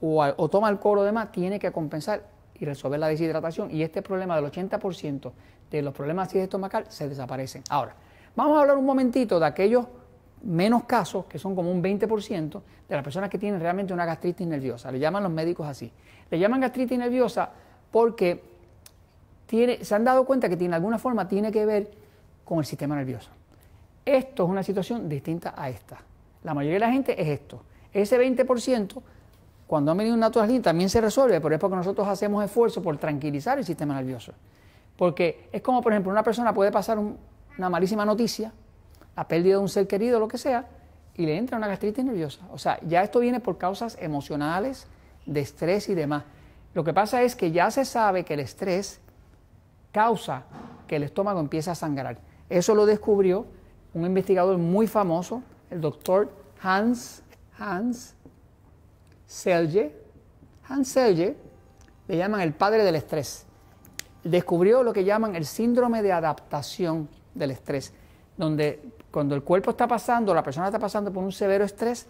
o, 0.00 0.48
toma 0.48 0.68
alcohol 0.68 0.98
o 0.98 1.02
demás, 1.02 1.30
tiene 1.30 1.58
que 1.58 1.70
compensar 1.72 2.22
y 2.58 2.64
resolver 2.64 2.98
la 2.98 3.08
deshidratación. 3.08 3.70
Y 3.70 3.82
este 3.82 4.00
problema 4.00 4.36
del 4.36 4.50
80% 4.50 5.32
de 5.70 5.82
los 5.82 5.92
problemas 5.92 6.32
de 6.32 6.42
estomacal 6.42 6.86
se 6.88 7.08
desaparecen. 7.08 7.62
Ahora, 7.68 7.94
vamos 8.34 8.56
a 8.56 8.62
hablar 8.62 8.78
un 8.78 8.84
momentito 8.84 9.38
de 9.38 9.46
aquellos 9.46 9.86
menos 10.42 10.84
casos, 10.84 11.26
que 11.26 11.38
son 11.38 11.54
como 11.54 11.70
un 11.70 11.82
20% 11.82 12.62
de 12.88 12.94
las 12.94 13.04
personas 13.04 13.28
que 13.30 13.38
tienen 13.38 13.60
realmente 13.60 13.92
una 13.92 14.04
gastritis 14.04 14.46
nerviosa. 14.46 14.90
Le 14.90 14.98
llaman 14.98 15.22
los 15.22 15.32
médicos 15.32 15.66
así. 15.66 15.90
Le 16.30 16.38
llaman 16.38 16.60
gastritis 16.60 16.98
nerviosa 16.98 17.50
porque 17.90 18.53
se 19.48 19.94
han 19.94 20.04
dado 20.04 20.24
cuenta 20.24 20.48
que 20.48 20.56
tiene 20.56 20.74
alguna 20.74 20.98
forma 20.98 21.28
tiene 21.28 21.52
que 21.52 21.64
ver 21.66 21.90
con 22.44 22.58
el 22.58 22.64
sistema 22.64 22.96
nervioso. 22.96 23.30
Esto 24.04 24.44
es 24.44 24.50
una 24.50 24.62
situación 24.62 25.08
distinta 25.08 25.54
a 25.56 25.68
esta. 25.68 25.98
La 26.42 26.54
mayoría 26.54 26.74
de 26.74 26.80
la 26.80 26.92
gente 26.92 27.20
es 27.20 27.28
esto. 27.28 27.62
Ese 27.92 28.18
20%, 28.18 29.02
cuando 29.66 29.92
ha 29.92 29.94
venido 29.94 30.14
un 30.14 30.20
natural 30.20 30.60
también 30.60 30.90
se 30.90 31.00
resuelve, 31.00 31.40
pero 31.40 31.54
es 31.54 31.60
porque 31.60 31.76
nosotros 31.76 32.06
hacemos 32.06 32.44
esfuerzo 32.44 32.82
por 32.82 32.96
tranquilizar 32.98 33.58
el 33.58 33.64
sistema 33.64 33.94
nervioso. 33.94 34.32
Porque 34.96 35.48
es 35.52 35.62
como, 35.62 35.80
por 35.80 35.92
ejemplo, 35.92 36.12
una 36.12 36.22
persona 36.22 36.52
puede 36.52 36.70
pasar 36.70 36.98
una 36.98 37.70
malísima 37.70 38.04
noticia, 38.04 38.52
la 39.16 39.26
pérdida 39.26 39.54
de 39.54 39.58
un 39.58 39.68
ser 39.68 39.86
querido, 39.86 40.20
lo 40.20 40.28
que 40.28 40.38
sea, 40.38 40.66
y 41.14 41.24
le 41.26 41.36
entra 41.36 41.56
una 41.56 41.68
gastritis 41.68 42.04
nerviosa. 42.04 42.46
O 42.52 42.58
sea, 42.58 42.78
ya 42.82 43.02
esto 43.02 43.20
viene 43.20 43.40
por 43.40 43.56
causas 43.56 43.96
emocionales, 44.00 44.86
de 45.26 45.40
estrés 45.40 45.88
y 45.88 45.94
demás. 45.94 46.24
Lo 46.74 46.84
que 46.84 46.92
pasa 46.92 47.22
es 47.22 47.36
que 47.36 47.52
ya 47.52 47.70
se 47.70 47.84
sabe 47.84 48.24
que 48.24 48.34
el 48.34 48.40
estrés 48.40 49.00
causa 49.94 50.42
que 50.88 50.96
el 50.96 51.04
estómago 51.04 51.38
empiece 51.38 51.70
a 51.70 51.74
sangrar. 51.76 52.18
Eso 52.50 52.74
lo 52.74 52.84
descubrió 52.84 53.46
un 53.94 54.04
investigador 54.04 54.58
muy 54.58 54.88
famoso, 54.88 55.42
el 55.70 55.80
doctor 55.80 56.30
Hans, 56.60 57.22
Hans. 57.56 58.14
Hans 60.68 60.88
Selye 60.88 61.36
le 62.08 62.16
llaman 62.16 62.40
el 62.40 62.52
padre 62.52 62.82
del 62.82 62.96
estrés. 62.96 63.46
Descubrió 64.24 64.82
lo 64.82 64.92
que 64.92 65.04
llaman 65.04 65.36
el 65.36 65.46
síndrome 65.46 66.02
de 66.02 66.12
adaptación 66.12 67.08
del 67.34 67.52
estrés, 67.52 67.92
donde 68.36 68.82
cuando 69.12 69.36
el 69.36 69.42
cuerpo 69.42 69.70
está 69.70 69.86
pasando, 69.86 70.34
la 70.34 70.42
persona 70.42 70.66
está 70.66 70.78
pasando 70.78 71.12
por 71.12 71.22
un 71.22 71.30
severo 71.30 71.64
estrés, 71.64 72.06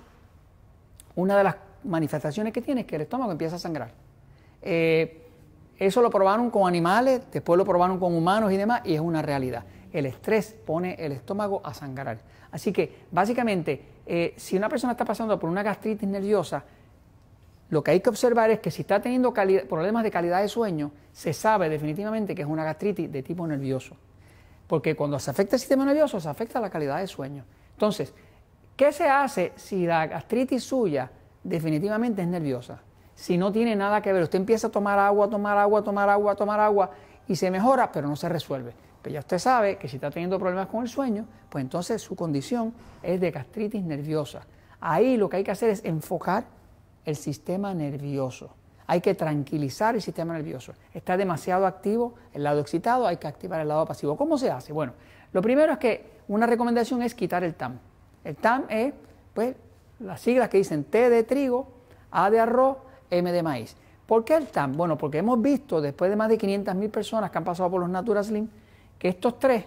una 1.17 1.37
de 1.37 1.45
las 1.45 1.57
manifestaciones 1.85 2.53
que 2.53 2.63
tiene 2.63 2.83
es 2.83 2.87
que 2.87 2.97
el 2.97 3.03
estómago 3.03 3.31
empieza 3.31 3.57
a 3.57 3.59
sangrar. 3.59 3.93
Eh, 4.63 5.24
eso 5.79 6.03
lo 6.03 6.11
probaron 6.11 6.51
con 6.51 6.69
animales, 6.69 7.23
después 7.33 7.59
lo 7.59 7.65
probaron 7.65 7.99
con 7.99 8.15
humanos 8.15 8.53
y 8.53 8.57
demás, 8.57 8.83
y 8.85 8.95
es 8.95 9.01
una 9.01 9.23
realidad. 9.23 9.65
El 9.93 10.07
estrés 10.07 10.55
pone 10.65 10.95
el 10.99 11.13
estómago 11.13 11.61
a 11.65 11.75
sangrar. 11.75 12.19
Así 12.51 12.73
que, 12.73 13.05
básicamente, 13.11 13.85
eh, 14.07 14.35
si 14.37 14.57
una 14.57 14.69
persona 14.69 14.93
está 14.93 15.05
pasando 15.05 15.39
por 15.39 15.51
una 15.51 15.63
gastritis 15.63 16.09
nerviosa, 16.09 16.65
lo 17.71 17.83
que 17.83 17.91
hay 17.91 18.01
que 18.01 18.11
observar 18.11 18.51
es 18.51 18.61
que 18.61 18.71
si 18.71 18.83
está 18.83 19.01
teniendo 19.01 19.33
problemas 19.33 20.05
de 20.05 20.11
calidad 20.11 20.43
de 20.43 20.49
sueño, 20.49 20.93
se 21.13 21.33
sabe 21.33 21.69
definitivamente 21.69 22.35
que 22.35 22.43
es 22.43 22.49
una 22.49 22.63
gastritis 22.63 23.11
de 23.11 23.23
tipo 23.23 23.47
nervioso. 23.47 23.97
Porque 24.69 24.95
cuando 24.95 25.19
se 25.19 25.31
afecta 25.31 25.57
el 25.57 25.61
sistema 25.61 25.85
nervioso, 25.85 26.21
se 26.21 26.29
afecta 26.29 26.61
la 26.61 26.71
calidad 26.71 26.99
de 26.99 27.09
sueño. 27.09 27.45
Entonces, 27.73 28.15
¿qué 28.77 28.93
se 28.93 29.09
hace 29.09 29.53
si 29.57 29.87
la 29.87 30.07
gastritis 30.07 30.63
suya 30.63 31.11
definitivamente 31.43 32.23
es 32.23 32.29
nerviosa? 32.29 32.81
Si 33.15 33.39
no 33.39 33.53
tiene 33.53 33.77
nada 33.77 34.01
que 34.01 34.13
ver. 34.13 34.23
Usted 34.23 34.39
empieza 34.39 34.69
a 34.69 34.71
tomar 34.71 34.99
agua, 34.99 35.29
tomar 35.29 35.57
agua, 35.59 35.83
tomar 35.83 36.09
agua, 36.09 36.35
tomar 36.35 36.61
agua 36.61 36.91
y 37.29 37.37
se 37.37 37.51
mejora, 37.51 37.91
pero 37.93 38.09
no 38.09 38.17
se 38.17 38.29
resuelve. 38.29 38.75
Pero 39.03 39.15
ya 39.15 39.21
usted 39.21 39.39
sabe 39.39 39.77
que 39.77 39.89
si 39.89 39.97
está 39.97 40.11
teniendo 40.11 40.39
problemas 40.39 40.69
con 40.69 40.83
el 40.83 40.89
sueño, 40.89 41.27
pues 41.51 41.63
entonces 41.63 42.01
su 42.01 42.17
condición 42.17 42.73
es 43.03 43.21
de 43.21 43.31
gastritis 43.31 43.83
nerviosa. 43.83 44.43
Ahí 44.81 45.17
lo 45.17 45.29
que 45.29 45.39
hay 45.39 45.45
que 45.45 45.51
hacer 45.51 45.71
es 45.71 45.85
enfocar 45.85 46.45
el 47.05 47.17
sistema 47.17 47.75
nervioso. 47.75 48.55
Hay 48.87 49.01
que 49.01 49.15
tranquilizar 49.15 49.95
el 49.95 50.03
sistema 50.03 50.35
nervioso. 50.35 50.75
Está 50.93 51.17
demasiado 51.17 51.67
activo 51.67 52.15
el 52.33 52.45
lado 52.45 52.61
excitado, 52.61 53.07
hay 53.07 53.17
que 53.17 53.27
activar 53.27 53.61
el 53.61 53.69
lado 53.69 53.87
pasivo. 53.87 54.17
¿Cómo 54.17 54.37
se 54.37 54.51
hace? 54.51 54.73
Bueno, 54.73 54.93
lo 55.33 55.41
primero 55.41 55.73
es 55.73 55.79
que 55.79 56.11
una 56.29 56.47
recomendación 56.47 57.03
es 57.03 57.15
quitar 57.15 57.45
el 57.45 57.55
TAM. 57.55 57.79
El 58.25 58.37
TAM 58.37 58.65
es, 58.69 58.93
pues, 59.33 59.55
las 60.01 60.21
siglas 60.21 60.49
que 60.49 60.59
dicen 60.59 60.85
T 60.85 61.11
de 61.11 61.23
trigo, 61.23 61.69
A 62.11 62.31
de 62.31 62.41
arroz, 62.41 62.79
M 63.15 63.33
de 63.33 63.43
maíz. 63.43 63.77
¿Por 64.07 64.25
qué 64.25 64.37
el 64.37 64.49
TAM? 64.49 64.77
Bueno, 64.77 64.99
porque 64.99 65.19
hemos 65.19 65.41
visto 65.41 65.81
después 65.81 66.11
de 66.11 66.17
más 66.17 66.29
de 66.29 66.37
500 66.37 66.75
mil 66.75 66.91
personas 66.91 67.31
que 67.31 67.39
han 67.39 67.45
pasado 67.45 67.71
por 67.71 67.81
los 67.81 67.89
Natura 67.89 68.23
Slim 68.23 68.49
que 68.99 69.09
estos 69.09 69.39
tres 69.39 69.65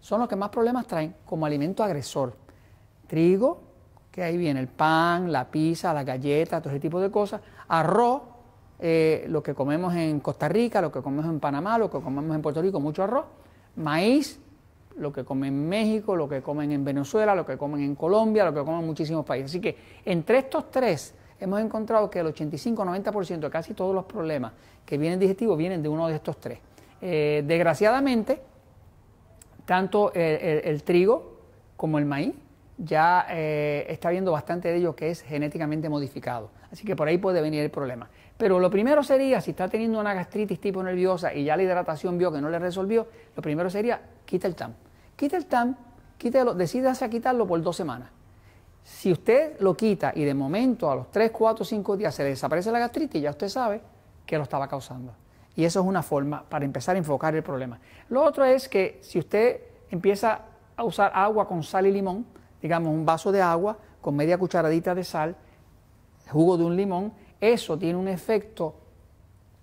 son 0.00 0.20
los 0.20 0.28
que 0.28 0.36
más 0.36 0.48
problemas 0.50 0.86
traen 0.86 1.14
como 1.24 1.46
alimento 1.46 1.82
agresor. 1.82 2.34
Trigo, 3.06 3.60
que 4.10 4.22
ahí 4.22 4.36
viene 4.36 4.60
el 4.60 4.68
pan, 4.68 5.30
la 5.30 5.50
pizza, 5.50 5.92
la 5.92 6.04
galleta, 6.04 6.60
todo 6.60 6.70
ese 6.70 6.80
tipo 6.80 7.00
de 7.00 7.10
cosas. 7.10 7.40
Arroz, 7.68 8.22
eh, 8.78 9.26
lo 9.28 9.42
que 9.42 9.54
comemos 9.54 9.94
en 9.94 10.20
Costa 10.20 10.48
Rica, 10.48 10.80
lo 10.80 10.90
que 10.90 11.02
comemos 11.02 11.26
en 11.26 11.38
Panamá, 11.40 11.78
lo 11.78 11.90
que 11.90 12.00
comemos 12.00 12.34
en 12.34 12.42
Puerto 12.42 12.62
Rico, 12.62 12.80
mucho 12.80 13.02
arroz. 13.02 13.26
Maíz, 13.76 14.40
lo 14.96 15.12
que 15.12 15.24
comen 15.24 15.54
en 15.54 15.68
México, 15.68 16.16
lo 16.16 16.28
que 16.28 16.42
comen 16.42 16.72
en 16.72 16.84
Venezuela, 16.84 17.34
lo 17.34 17.46
que 17.46 17.56
comen 17.56 17.82
en 17.82 17.94
Colombia, 17.94 18.44
lo 18.44 18.54
que 18.54 18.60
comen 18.60 18.80
en 18.80 18.86
muchísimos 18.86 19.24
países. 19.24 19.50
Así 19.50 19.60
que 19.60 19.76
entre 20.04 20.38
estos 20.38 20.70
tres 20.70 21.14
hemos 21.40 21.60
encontrado 21.60 22.10
que 22.10 22.20
el 22.20 22.26
85-90% 22.26 23.38
de 23.38 23.50
casi 23.50 23.74
todos 23.74 23.94
los 23.94 24.04
problemas 24.04 24.52
que 24.84 24.98
vienen 24.98 25.18
digestivos 25.18 25.56
vienen 25.56 25.82
de 25.82 25.88
uno 25.88 26.08
de 26.08 26.14
estos 26.14 26.38
tres. 26.38 26.58
Eh, 27.00 27.42
desgraciadamente, 27.46 28.40
tanto 29.64 30.12
el, 30.14 30.82
trigo 30.82 31.38
como 31.76 31.98
el 31.98 32.04
maíz 32.04 32.34
ya 32.76 33.26
eh, 33.30 33.86
está 33.88 34.10
viendo 34.10 34.32
bastante 34.32 34.68
de 34.68 34.76
ello 34.76 34.94
que 34.94 35.10
es 35.10 35.22
genéticamente 35.22 35.88
modificado. 35.88 36.50
Así 36.72 36.86
que 36.86 36.94
por 36.94 37.08
ahí 37.08 37.18
puede 37.18 37.40
venir 37.40 37.62
el 37.62 37.70
problema. 37.70 38.08
Pero 38.36 38.58
lo 38.58 38.70
primero 38.70 39.02
sería, 39.02 39.40
si 39.40 39.50
está 39.50 39.68
teniendo 39.68 40.00
una 40.00 40.14
gastritis 40.14 40.60
tipo 40.60 40.82
nerviosa 40.82 41.34
y 41.34 41.44
ya 41.44 41.56
la 41.56 41.62
hidratación 41.62 42.16
vio 42.16 42.32
que 42.32 42.40
no 42.40 42.48
le 42.48 42.58
resolvió, 42.58 43.06
lo 43.36 43.42
primero 43.42 43.68
sería, 43.68 44.00
quita 44.24 44.46
el 44.46 44.54
TAM. 44.54 44.72
Quita 45.16 45.36
el 45.36 45.46
TAM, 45.46 45.76
quítelo, 46.16 46.54
decídase 46.54 47.04
a 47.04 47.10
quitarlo 47.10 47.46
por 47.46 47.60
dos 47.60 47.76
semanas. 47.76 48.08
Si 48.82 49.12
usted 49.12 49.58
lo 49.60 49.76
quita 49.76 50.12
y 50.14 50.24
de 50.24 50.34
momento 50.34 50.90
a 50.90 50.94
los 50.94 51.10
3, 51.10 51.30
4, 51.30 51.64
5 51.64 51.96
días 51.96 52.14
se 52.14 52.22
le 52.22 52.30
desaparece 52.30 52.72
la 52.72 52.78
gastritis, 52.78 53.22
ya 53.22 53.30
usted 53.30 53.48
sabe 53.48 53.80
que 54.26 54.36
lo 54.36 54.44
estaba 54.44 54.68
causando. 54.68 55.14
Y 55.56 55.64
eso 55.64 55.80
es 55.80 55.86
una 55.86 56.02
forma 56.02 56.42
para 56.48 56.64
empezar 56.64 56.96
a 56.96 56.98
enfocar 56.98 57.34
el 57.34 57.42
problema. 57.42 57.78
Lo 58.08 58.22
otro 58.22 58.44
es 58.44 58.68
que 58.68 58.98
si 59.02 59.18
usted 59.18 59.60
empieza 59.90 60.40
a 60.76 60.84
usar 60.84 61.12
agua 61.14 61.46
con 61.46 61.62
sal 61.62 61.86
y 61.86 61.92
limón, 61.92 62.26
digamos 62.62 62.92
un 62.92 63.04
vaso 63.04 63.32
de 63.32 63.42
agua 63.42 63.76
con 64.00 64.16
media 64.16 64.38
cucharadita 64.38 64.94
de 64.94 65.04
sal, 65.04 65.36
jugo 66.30 66.56
de 66.56 66.64
un 66.64 66.76
limón, 66.76 67.12
eso 67.40 67.78
tiene 67.78 67.98
un 67.98 68.08
efecto 68.08 68.74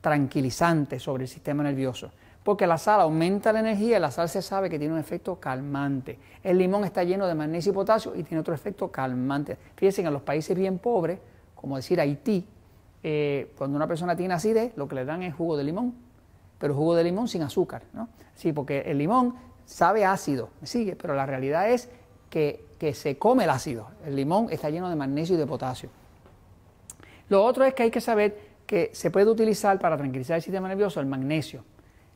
tranquilizante 0.01 0.99
sobre 0.99 1.23
el 1.23 1.29
sistema 1.29 1.63
nervioso 1.63 2.11
porque 2.47 2.65
la 2.65 2.77
sal 2.77 3.01
aumenta 3.01 3.51
la 3.51 3.59
energía 3.59 3.97
y 3.97 3.99
la 3.99 4.09
sal 4.09 4.29
se 4.29 4.41
sabe 4.41 4.69
que 4.69 4.79
tiene 4.79 4.93
un 4.93 5.01
efecto 5.01 5.37
calmante. 5.37 6.17
El 6.41 6.57
limón 6.57 6.85
está 6.85 7.03
lleno 7.03 7.27
de 7.27 7.35
magnesio 7.35 7.73
y 7.73 7.75
potasio 7.75 8.15
y 8.15 8.23
tiene 8.23 8.39
otro 8.39 8.53
efecto 8.53 8.89
calmante. 8.89 9.57
Fíjense 9.75 10.01
en 10.01 10.13
los 10.13 10.21
países 10.21 10.55
bien 10.55 10.79
pobres, 10.79 11.19
como 11.53 11.75
decir 11.75 11.99
Haití, 11.99 12.47
eh, 13.03 13.51
cuando 13.57 13.75
una 13.75 13.85
persona 13.85 14.15
tiene 14.15 14.33
acidez, 14.33 14.71
lo 14.77 14.87
que 14.87 14.95
le 14.95 15.03
dan 15.03 15.23
es 15.23 15.35
jugo 15.35 15.57
de 15.57 15.65
limón, 15.65 15.93
pero 16.57 16.73
jugo 16.73 16.95
de 16.95 17.03
limón 17.03 17.27
sin 17.27 17.41
azúcar, 17.41 17.83
¿no? 17.91 18.07
Sí, 18.33 18.53
porque 18.53 18.79
el 18.79 18.97
limón 18.97 19.35
sabe 19.65 20.05
ácido, 20.05 20.47
sigue, 20.63 20.95
pero 20.95 21.15
la 21.15 21.25
realidad 21.25 21.69
es 21.69 21.89
que 22.29 22.63
se 22.93 23.17
come 23.17 23.43
el 23.43 23.49
ácido. 23.49 23.89
El 24.05 24.15
limón 24.15 24.47
está 24.51 24.69
lleno 24.69 24.89
de 24.89 24.95
magnesio 24.95 25.35
y 25.35 25.37
de 25.37 25.47
potasio. 25.47 25.89
Lo 27.27 27.43
otro 27.43 27.65
es 27.65 27.73
que 27.73 27.83
hay 27.83 27.91
que 27.91 27.99
saber 27.99 28.39
que 28.65 28.91
se 28.93 29.11
puede 29.11 29.29
utilizar 29.29 29.77
para 29.79 29.97
tranquilizar 29.97 30.37
el 30.37 30.41
sistema 30.41 30.69
nervioso 30.69 31.01
el 31.01 31.07
magnesio 31.07 31.65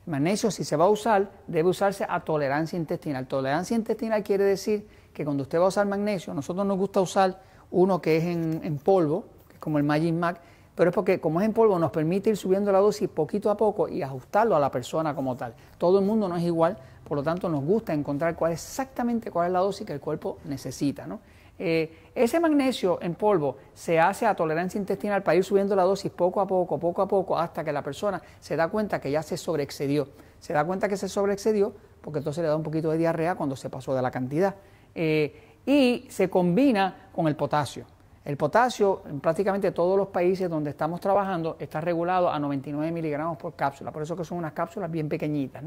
magnesio, 0.06 0.52
si 0.52 0.64
se 0.64 0.76
va 0.76 0.86
a 0.86 0.90
usar, 0.90 1.30
debe 1.48 1.70
usarse 1.70 2.06
a 2.08 2.20
tolerancia 2.22 2.78
intestinal. 2.78 3.28
Tolerancia 3.28 3.76
intestinal 3.76 4.24
quiere 4.24 4.44
decir 4.44 4.88
que 5.14 5.24
cuando 5.24 5.44
usted 5.44 5.60
va 5.60 5.66
a 5.66 5.68
usar 5.68 5.86
magnesio, 5.86 6.34
nosotros 6.34 6.66
nos 6.66 6.78
gusta 6.78 7.02
usar 7.02 7.42
uno 7.72 8.02
que 8.02 8.18
es 8.18 8.24
en, 8.24 8.78
polvo, 8.78 9.26
que 9.48 9.56
es 9.56 9.60
como 9.60 9.78
el 9.78 9.84
Magic 9.84 10.14
Mac, 10.14 10.42
pero 10.76 10.90
es 10.90 10.96
porque 10.96 11.20
como 11.20 11.40
es 11.42 11.46
en 11.46 11.54
polvo 11.54 11.78
nos 11.78 11.92
permite 11.92 12.30
ir 12.30 12.38
subiendo 12.38 12.72
la 12.72 12.80
dosis 12.80 13.08
poquito 13.10 13.50
a 13.50 13.58
poco 13.58 13.88
y 13.88 14.02
ajustarlo 14.02 14.56
a 14.56 14.60
la 14.60 14.72
persona 14.72 15.14
como 15.14 15.36
tal. 15.36 15.54
Todo 15.78 16.00
el 16.00 16.06
mundo 16.06 16.28
no 16.28 16.36
es 16.36 16.44
igual, 16.44 16.78
por 17.08 17.18
lo 17.18 17.24
tanto 17.24 17.50
nos 17.50 17.64
gusta 17.64 17.94
encontrar 17.94 18.36
cuál 18.36 18.54
exactamente 18.54 19.32
cuál 19.32 19.48
es 19.48 19.54
la 19.54 19.60
dosis 19.60 19.86
que 19.86 19.94
el 19.94 20.00
cuerpo 20.00 20.38
necesita. 20.46 21.06
¿no? 21.06 21.20
Eh, 21.64 22.10
ese 22.16 22.40
magnesio 22.40 22.98
en 23.04 23.14
polvo 23.14 23.58
se 23.76 24.00
hace 24.00 24.26
a 24.26 24.34
tolerancia 24.34 24.80
intestinal 24.80 25.22
para 25.22 25.36
ir 25.36 25.44
subiendo 25.44 25.76
la 25.76 25.84
dosis 25.84 26.12
poco 26.12 26.42
a 26.42 26.48
poco, 26.48 26.80
poco 26.80 27.04
a 27.04 27.08
poco, 27.08 27.38
hasta 27.38 27.64
que 27.64 27.72
la 27.72 27.84
persona 27.84 28.20
se 28.40 28.56
da 28.56 28.68
cuenta 28.68 29.00
que 29.00 29.12
ya 29.12 29.22
se 29.22 29.38
sobreexcedió. 29.38 30.08
Se 30.40 30.54
da 30.54 30.66
cuenta 30.66 30.90
que 30.90 30.98
se 30.98 31.08
sobreexcedió 31.08 31.72
porque 32.02 32.18
entonces 32.18 32.42
le 32.42 32.48
da 32.48 32.56
un 32.56 32.64
poquito 32.64 32.90
de 32.90 32.98
diarrea 32.98 33.36
cuando 33.36 33.56
se 33.56 33.70
pasó 33.70 33.94
de 33.94 34.02
la 34.02 34.10
cantidad. 34.10 34.56
Eh, 34.96 35.60
y 35.64 36.08
se 36.10 36.32
combina 36.32 37.10
con 37.14 37.28
el 37.28 37.36
potasio. 37.36 37.86
El 38.26 38.38
potasio, 38.38 39.04
en 39.08 39.20
prácticamente 39.20 39.72
todos 39.72 39.96
los 39.96 40.08
países 40.08 40.50
donde 40.50 40.72
estamos 40.72 41.00
trabajando, 41.00 41.58
está 41.60 41.80
regulado 41.80 42.32
a 42.32 42.40
99 42.40 42.92
miligramos 42.92 43.38
por 43.38 43.54
cápsula, 43.54 43.92
por 43.92 44.02
eso 44.02 44.16
que 44.16 44.24
son 44.24 44.40
unas 44.40 44.54
cápsulas 44.54 44.90
bien 44.90 45.08
pequeñitas. 45.08 45.64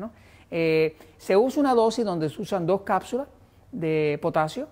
Eh, 0.51 0.97
se 1.17 1.37
usa 1.37 1.61
una 1.61 1.73
dosis 1.73 2.05
donde 2.05 2.29
se 2.29 2.43
usan 2.43 2.67
dos 2.67 2.81
cápsulas 2.81 3.29
de 3.71 4.19
potasio 4.21 4.67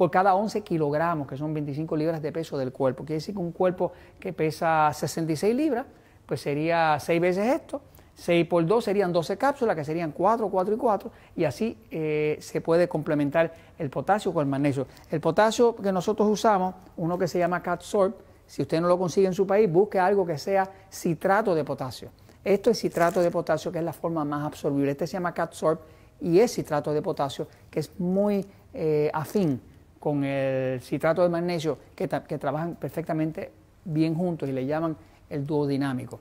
por 0.00 0.10
cada 0.10 0.34
11 0.34 0.62
kilogramos, 0.62 1.28
que 1.28 1.36
son 1.36 1.52
25 1.52 1.94
libras 1.94 2.22
de 2.22 2.32
peso 2.32 2.56
del 2.56 2.72
cuerpo. 2.72 3.04
Quiere 3.04 3.16
decir 3.16 3.34
que 3.34 3.40
un 3.42 3.52
cuerpo 3.52 3.92
que 4.18 4.32
pesa 4.32 4.90
66 4.94 5.54
libras, 5.54 5.84
pues 6.24 6.40
sería 6.40 6.98
6 6.98 7.20
veces 7.20 7.54
esto, 7.54 7.82
6 8.14 8.46
por 8.46 8.64
2 8.64 8.82
serían 8.82 9.12
12 9.12 9.36
cápsulas, 9.36 9.76
que 9.76 9.84
serían 9.84 10.12
4, 10.12 10.48
4 10.48 10.74
y 10.74 10.78
4, 10.78 11.10
y 11.36 11.44
así 11.44 11.76
eh, 11.90 12.38
se 12.40 12.62
puede 12.62 12.88
complementar 12.88 13.52
el 13.78 13.90
potasio 13.90 14.32
con 14.32 14.40
el 14.40 14.48
magnesio. 14.48 14.86
El 15.10 15.20
potasio 15.20 15.76
que 15.76 15.92
nosotros 15.92 16.26
usamos, 16.30 16.76
uno 16.96 17.18
que 17.18 17.28
se 17.28 17.38
llama 17.38 17.62
Catsorb, 17.62 18.14
si 18.46 18.62
usted 18.62 18.80
no 18.80 18.88
lo 18.88 18.98
consigue 18.98 19.26
en 19.26 19.34
su 19.34 19.46
país, 19.46 19.70
busque 19.70 19.98
algo 19.98 20.24
que 20.24 20.38
sea 20.38 20.66
citrato 20.90 21.54
de 21.54 21.62
potasio. 21.62 22.08
Esto 22.42 22.70
es 22.70 22.80
citrato 22.80 23.20
de 23.20 23.30
potasio, 23.30 23.70
que 23.70 23.80
es 23.80 23.84
la 23.84 23.92
forma 23.92 24.24
más 24.24 24.46
absorbible. 24.46 24.92
Este 24.92 25.06
se 25.06 25.12
llama 25.12 25.34
Catsorb 25.34 25.78
y 26.22 26.40
es 26.40 26.54
citrato 26.54 26.90
de 26.94 27.02
potasio, 27.02 27.48
que 27.70 27.80
es 27.80 28.00
muy 28.00 28.46
eh, 28.72 29.10
afín 29.12 29.60
con 30.00 30.24
el 30.24 30.80
citrato 30.80 31.22
de 31.22 31.28
magnesio, 31.28 31.78
que, 31.94 32.08
trabajan 32.08 32.74
perfectamente 32.74 33.52
bien 33.84 34.14
juntos 34.14 34.48
y 34.48 34.52
le 34.52 34.66
llaman 34.66 34.96
el 35.28 35.46
dúo 35.46 35.66
dinámico. 35.66 36.18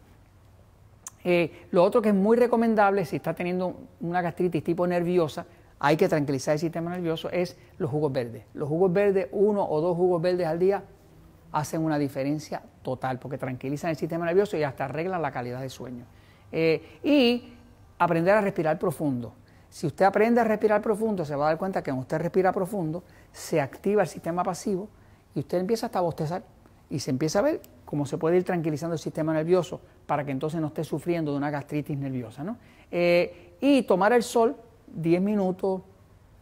Eh, 1.24 1.68
lo 1.72 1.84
otro 1.84 2.02
que 2.02 2.10
es 2.10 2.16
muy 2.16 2.38
recomendable 2.38 3.06
si 3.06 3.16
está 3.16 3.34
teniendo 3.34 3.76
una 4.02 4.22
gastritis 4.22 4.64
tipo 4.64 4.86
nerviosa, 4.86 5.46
hay 5.80 5.96
que 5.96 6.10
tranquilizar 6.10 6.54
el 6.54 6.60
sistema 6.60 6.92
nervioso, 6.92 7.30
es 7.32 7.58
los 7.78 7.90
jugos 7.90 8.12
verdes. 8.12 8.44
Los 8.54 8.68
jugos 8.68 8.92
verdes, 8.92 9.30
uno 9.32 9.66
o 9.66 9.80
dos 9.80 9.96
jugos 9.96 10.22
verdes 10.22 10.46
al 10.46 10.60
día, 10.60 10.84
hacen 11.54 11.82
una 11.82 11.98
diferencia 11.98 12.62
total 12.84 13.18
porque 13.18 13.38
tranquilizan 13.38 13.92
el 13.92 13.96
sistema 13.96 14.26
nervioso 14.26 14.58
y 14.58 14.64
hasta 14.64 14.86
arreglan 14.86 15.22
la 15.22 15.32
calidad 15.32 15.62
de 15.62 15.70
sueño. 15.70 16.06
Eh, 16.52 17.00
y 17.02 17.54
aprender 17.98 18.36
a 18.36 18.42
respirar 18.42 18.78
profundo. 18.78 19.34
Si 19.70 19.86
usted 19.86 20.06
aprende 20.06 20.42
a 20.42 20.44
respirar 20.44 20.82
profundo, 20.82 21.24
se 21.26 21.36
va 21.36 21.46
a 21.46 21.50
dar 21.50 21.58
cuenta 21.58 21.82
que 21.82 21.92
cuando 21.92 22.02
usted 22.02 22.18
respira 22.18 22.52
profundo, 22.52 23.04
se 23.32 23.62
activa 23.62 24.02
el 24.02 24.08
sistema 24.08 24.44
pasivo 24.44 24.90
y 25.36 25.40
usted 25.40 25.60
empieza 25.60 25.86
hasta 25.86 26.00
a 26.00 26.02
bostezar 26.02 26.44
y 26.90 27.00
se 27.00 27.12
empieza 27.12 27.40
a 27.40 27.44
ver 27.44 27.62
cómo 27.86 28.06
se 28.06 28.18
puede 28.18 28.38
ir 28.38 28.44
tranquilizando 28.44 28.94
el 28.94 29.00
sistema 29.00 29.34
nervioso 29.34 29.80
para 30.08 30.26
que 30.26 30.32
entonces 30.32 30.60
no 30.60 30.68
esté 30.68 30.84
sufriendo 30.84 31.32
de 31.32 31.38
una 31.38 31.52
gastritis 31.52 31.98
nerviosa. 31.98 32.44
Eh, 32.90 33.58
y 33.62 33.84
tomar 33.84 34.14
el 34.14 34.24
sol 34.24 34.56
10 34.88 35.22
minutos, 35.22 35.82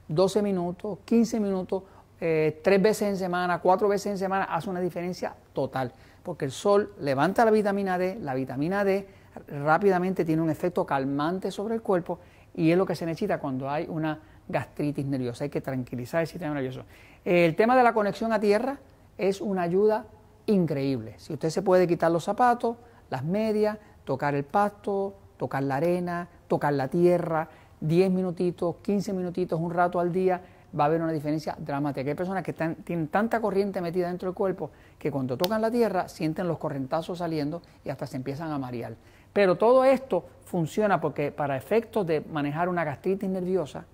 12 0.08 0.42
minutos, 0.42 1.00
15 1.04 1.40
minutos, 1.40 1.84
eh, 2.20 2.62
tres 2.64 2.82
veces 2.82 3.10
en 3.10 3.18
semana, 3.18 3.60
cuatro 3.60 3.88
veces 3.88 4.08
en 4.08 4.18
semana, 4.18 4.46
hace 4.46 4.70
una 4.70 4.80
diferencia 4.80 5.36
total, 5.54 5.92
porque 6.24 6.46
el 6.46 6.52
sol 6.52 6.94
levanta 7.00 7.46
la 7.46 7.52
vitamina 7.52 7.98
D, 7.98 8.18
la 8.22 8.34
vitamina 8.34 8.84
D 8.84 9.08
rápidamente 9.48 10.26
tiene 10.26 10.42
un 10.42 10.50
efecto 10.50 10.86
calmante 10.86 11.52
sobre 11.52 11.76
el 11.76 11.82
cuerpo 11.82 12.20
y 12.58 12.72
es 12.72 12.78
lo 12.78 12.86
que 12.86 12.96
se 12.96 13.06
necesita 13.06 13.40
cuando 13.40 13.70
hay 13.70 13.86
una 13.88 14.20
gastritis 14.50 15.06
nerviosa, 15.06 15.46
hay 15.46 15.50
que 15.50 15.62
tranquilizar 15.62 16.22
el 16.22 16.28
sistema 16.28 16.54
nervioso. 16.54 16.84
El 17.24 17.56
tema 17.56 17.78
de 17.78 17.84
la 17.84 17.94
conexión 17.94 18.34
a 18.34 18.40
tierra 18.40 18.80
es 19.18 19.40
una 19.40 19.62
ayuda 19.62 20.06
increíble. 20.48 21.14
Si 21.18 21.34
usted 21.34 21.50
se 21.50 21.62
puede 21.62 21.88
quitar 21.88 22.12
los 22.12 22.24
zapatos, 22.24 22.76
las 23.10 23.24
medias, 23.24 23.78
tocar 24.04 24.36
el 24.36 24.44
pasto, 24.44 25.16
tocar 25.38 25.64
la 25.64 25.76
arena, 25.76 26.28
tocar 26.48 26.74
la 26.74 26.88
tierra, 26.88 27.48
10 27.80 28.12
minutitos, 28.12 28.78
15 28.82 29.14
minutitos, 29.14 29.60
un 29.60 29.72
rato 29.72 30.00
al 30.00 30.12
día, 30.12 30.42
va 30.78 30.86
a 30.86 30.88
haber 30.88 31.02
una 31.02 31.12
diferencia 31.12 31.56
dramática. 31.60 32.10
Hay 32.10 32.16
personas 32.16 32.44
que 32.44 32.54
tienen 32.54 33.08
tanta 33.08 33.40
corriente 33.40 33.82
metida 33.82 34.08
dentro 34.08 34.30
del 34.30 34.36
cuerpo 34.36 34.72
que 34.98 35.12
cuando 35.12 35.38
tocan 35.38 35.62
la 35.62 35.70
tierra 35.70 36.08
sienten 36.08 36.48
los 36.48 36.58
correntazos 36.58 37.20
saliendo 37.20 37.62
y 37.86 37.90
hasta 37.90 38.08
se 38.08 38.18
empiezan 38.18 38.52
a 38.52 38.58
marear. 38.58 38.96
Pero 39.38 39.56
todo 39.56 39.86
esto 39.86 40.26
funciona 40.46 41.00
porque 41.00 41.32
para 41.32 41.56
efectos 41.56 42.08
de 42.08 42.22
manejar 42.22 42.70
una 42.70 42.84
gastritis 42.84 43.30
nerviosa 43.30 43.86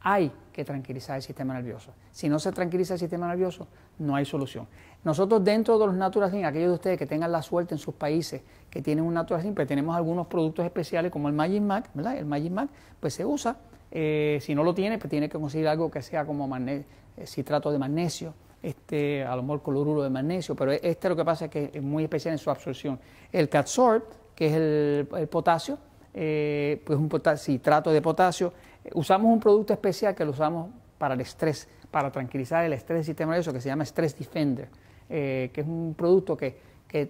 hay 0.00 0.32
que 0.52 0.64
tranquilizar 0.64 1.14
el 1.14 1.22
sistema 1.22 1.54
nervioso. 1.54 1.92
Si 2.10 2.28
no 2.28 2.40
se 2.40 2.50
tranquiliza 2.50 2.94
el 2.94 2.98
sistema 2.98 3.28
nervioso, 3.28 3.68
no 4.00 4.16
hay 4.16 4.24
solución. 4.24 4.66
Nosotros 5.04 5.44
dentro 5.44 5.78
de 5.78 5.86
los 5.86 5.94
Natural 5.94 6.28
aquellos 6.44 6.70
de 6.70 6.74
ustedes 6.74 6.98
que 6.98 7.06
tengan 7.06 7.30
la 7.30 7.42
suerte 7.42 7.76
en 7.76 7.78
sus 7.78 7.94
países 7.94 8.42
que 8.68 8.82
tienen 8.82 9.04
un 9.04 9.14
Natural 9.14 9.40
Slim, 9.40 9.54
pues 9.54 9.68
tenemos 9.68 9.94
algunos 9.94 10.26
productos 10.26 10.64
especiales 10.64 11.12
como 11.12 11.28
el 11.28 11.34
Magic 11.34 11.62
Mac, 11.62 11.90
¿verdad? 11.94 12.16
El 12.16 12.26
Magic 12.26 12.50
Mac 12.50 12.68
pues 12.98 13.14
se 13.14 13.24
usa, 13.24 13.56
eh, 13.92 14.40
si 14.42 14.52
no 14.52 14.64
lo 14.64 14.74
tiene, 14.74 14.98
pues 14.98 15.10
tiene 15.10 15.28
que 15.28 15.38
conseguir 15.38 15.68
algo 15.68 15.92
que 15.92 16.02
sea 16.02 16.26
como 16.26 16.52
eh, 16.56 16.84
citrato 17.24 17.70
de 17.70 17.78
magnesio, 17.78 18.34
este, 18.60 19.24
a 19.24 19.36
lo 19.36 19.42
mejor 19.42 19.62
cloruro 19.62 20.02
de 20.02 20.10
magnesio, 20.10 20.56
pero 20.56 20.72
este 20.72 21.08
lo 21.08 21.14
que 21.14 21.24
pasa 21.24 21.44
es 21.44 21.52
que 21.52 21.70
es 21.72 21.82
muy 21.84 22.02
especial 22.02 22.32
en 22.32 22.38
su 22.38 22.50
absorción. 22.50 22.98
El 23.30 23.48
Catsorb, 23.48 24.02
que 24.38 24.46
es 24.46 24.54
el, 24.54 25.26
potasio, 25.26 25.78
eh, 26.14 26.80
pues 26.84 26.96
un 26.96 27.10
citrato 27.36 27.90
de 27.90 28.00
potasio, 28.00 28.52
usamos 28.94 29.32
un 29.32 29.40
producto 29.40 29.72
especial 29.72 30.14
que 30.14 30.24
lo 30.24 30.30
usamos 30.30 30.70
para 30.96 31.14
el 31.14 31.20
estrés, 31.22 31.68
para 31.90 32.12
tranquilizar 32.12 32.64
el 32.64 32.72
estrés 32.72 32.98
del 32.98 33.04
sistema 33.04 33.32
nervioso, 33.32 33.52
que 33.52 33.60
se 33.60 33.68
llama 33.68 33.84
Stress 33.84 34.16
Defender, 34.16 34.68
eh, 35.10 35.50
que 35.52 35.62
es 35.62 35.66
un 35.66 35.92
producto 35.98 36.36
que, 36.36 36.68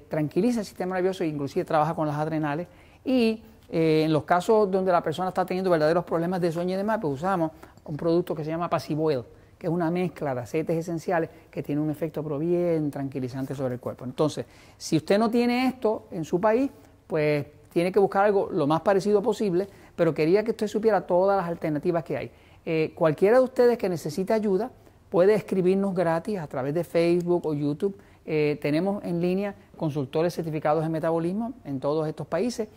tranquiliza 0.08 0.60
el 0.60 0.66
sistema 0.66 0.94
nervioso 0.94 1.22
e 1.22 1.26
inclusive 1.26 1.66
trabaja 1.66 1.94
con 1.94 2.08
las 2.08 2.16
adrenales. 2.16 2.66
Y 3.04 3.42
eh, 3.68 4.04
en 4.06 4.12
los 4.12 4.24
casos 4.24 4.70
donde 4.70 4.90
la 4.90 5.02
persona 5.02 5.28
está 5.28 5.44
teniendo 5.44 5.70
verdaderos 5.70 6.04
problemas 6.06 6.40
de 6.40 6.50
sueño 6.50 6.72
y 6.72 6.76
demás, 6.78 6.98
pues 6.98 7.12
usamos 7.12 7.52
un 7.84 7.96
producto 7.96 8.34
que 8.34 8.42
se 8.42 8.50
llama 8.50 8.70
Pasivoil, 8.70 9.22
que 9.58 9.66
es 9.66 9.72
una 9.72 9.90
mezcla 9.90 10.34
de 10.34 10.40
aceites 10.40 10.78
esenciales 10.78 11.28
que 11.50 11.62
tiene 11.62 11.82
un 11.82 11.90
efecto 11.90 12.22
bien 12.38 12.90
tranquilizante 12.90 13.54
sobre 13.54 13.74
el 13.74 13.80
cuerpo. 13.80 14.06
Entonces, 14.06 14.46
si 14.78 14.96
usted 14.96 15.18
no 15.18 15.30
tiene 15.30 15.66
esto 15.66 16.08
en 16.10 16.24
su 16.24 16.40
país, 16.40 16.70
pues 17.08 17.46
tiene 17.72 17.90
que 17.90 17.98
buscar 17.98 18.26
algo 18.26 18.48
lo 18.52 18.68
más 18.68 18.82
parecido 18.82 19.20
posible, 19.20 19.66
pero 19.96 20.14
quería 20.14 20.44
que 20.44 20.52
usted 20.52 20.68
supiera 20.68 21.00
todas 21.06 21.36
las 21.36 21.48
alternativas 21.48 22.04
que 22.04 22.16
hay. 22.16 22.30
Eh, 22.64 22.92
cualquiera 22.94 23.38
de 23.38 23.44
ustedes 23.44 23.78
que 23.78 23.88
necesite 23.88 24.32
ayuda 24.32 24.70
puede 25.10 25.34
escribirnos 25.34 25.94
gratis 25.94 26.38
a 26.38 26.46
través 26.46 26.74
de 26.74 26.84
Facebook 26.84 27.46
o 27.46 27.54
YouTube. 27.54 27.98
Eh, 28.26 28.58
tenemos 28.60 29.02
en 29.04 29.20
línea 29.20 29.54
consultores 29.76 30.34
certificados 30.34 30.84
en 30.84 30.92
metabolismo 30.92 31.54
en 31.64 31.80
todos 31.80 32.06
estos 32.06 32.26
países 32.26 32.68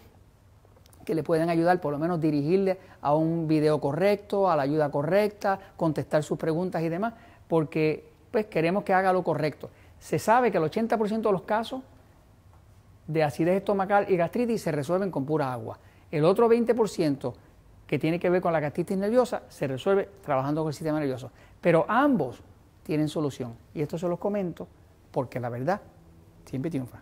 que 1.03 1.15
le 1.15 1.23
pueden 1.23 1.49
ayudar, 1.49 1.81
por 1.81 1.91
lo 1.91 1.99
menos 1.99 2.21
dirigirle 2.21 2.77
a 3.01 3.15
un 3.15 3.47
video 3.47 3.81
correcto, 3.81 4.49
a 4.49 4.55
la 4.55 4.63
ayuda 4.63 4.89
correcta, 4.91 5.59
contestar 5.75 6.23
sus 6.23 6.37
preguntas 6.37 6.81
y 6.83 6.89
demás, 6.89 7.15
porque 7.47 8.09
pues 8.31 8.45
queremos 8.45 8.83
que 8.83 8.93
haga 8.93 9.11
lo 9.11 9.23
correcto. 9.23 9.69
Se 9.99 10.19
sabe 10.19 10.51
que 10.51 10.57
el 10.57 10.63
80% 10.63 11.21
de 11.21 11.31
los 11.31 11.41
casos 11.41 11.81
de 13.11 13.23
acidez 13.23 13.57
estomacal 13.57 14.05
y 14.09 14.15
gastritis 14.15 14.61
se 14.61 14.71
resuelven 14.71 15.11
con 15.11 15.25
pura 15.25 15.51
agua. 15.51 15.77
El 16.09 16.25
otro 16.25 16.49
20% 16.49 17.33
que 17.87 17.99
tiene 17.99 18.19
que 18.19 18.29
ver 18.29 18.41
con 18.41 18.53
la 18.53 18.59
gastritis 18.59 18.97
nerviosa 18.97 19.43
se 19.49 19.67
resuelve 19.67 20.09
trabajando 20.23 20.61
con 20.61 20.69
el 20.69 20.73
sistema 20.73 20.99
nervioso. 20.99 21.31
Pero 21.59 21.85
ambos 21.87 22.41
tienen 22.83 23.09
solución. 23.09 23.53
Y 23.73 23.81
esto 23.81 23.97
se 23.97 24.07
los 24.07 24.19
comento 24.19 24.67
porque 25.11 25.39
la 25.39 25.49
verdad 25.49 25.81
siempre 26.45 26.71
triunfa. 26.71 26.99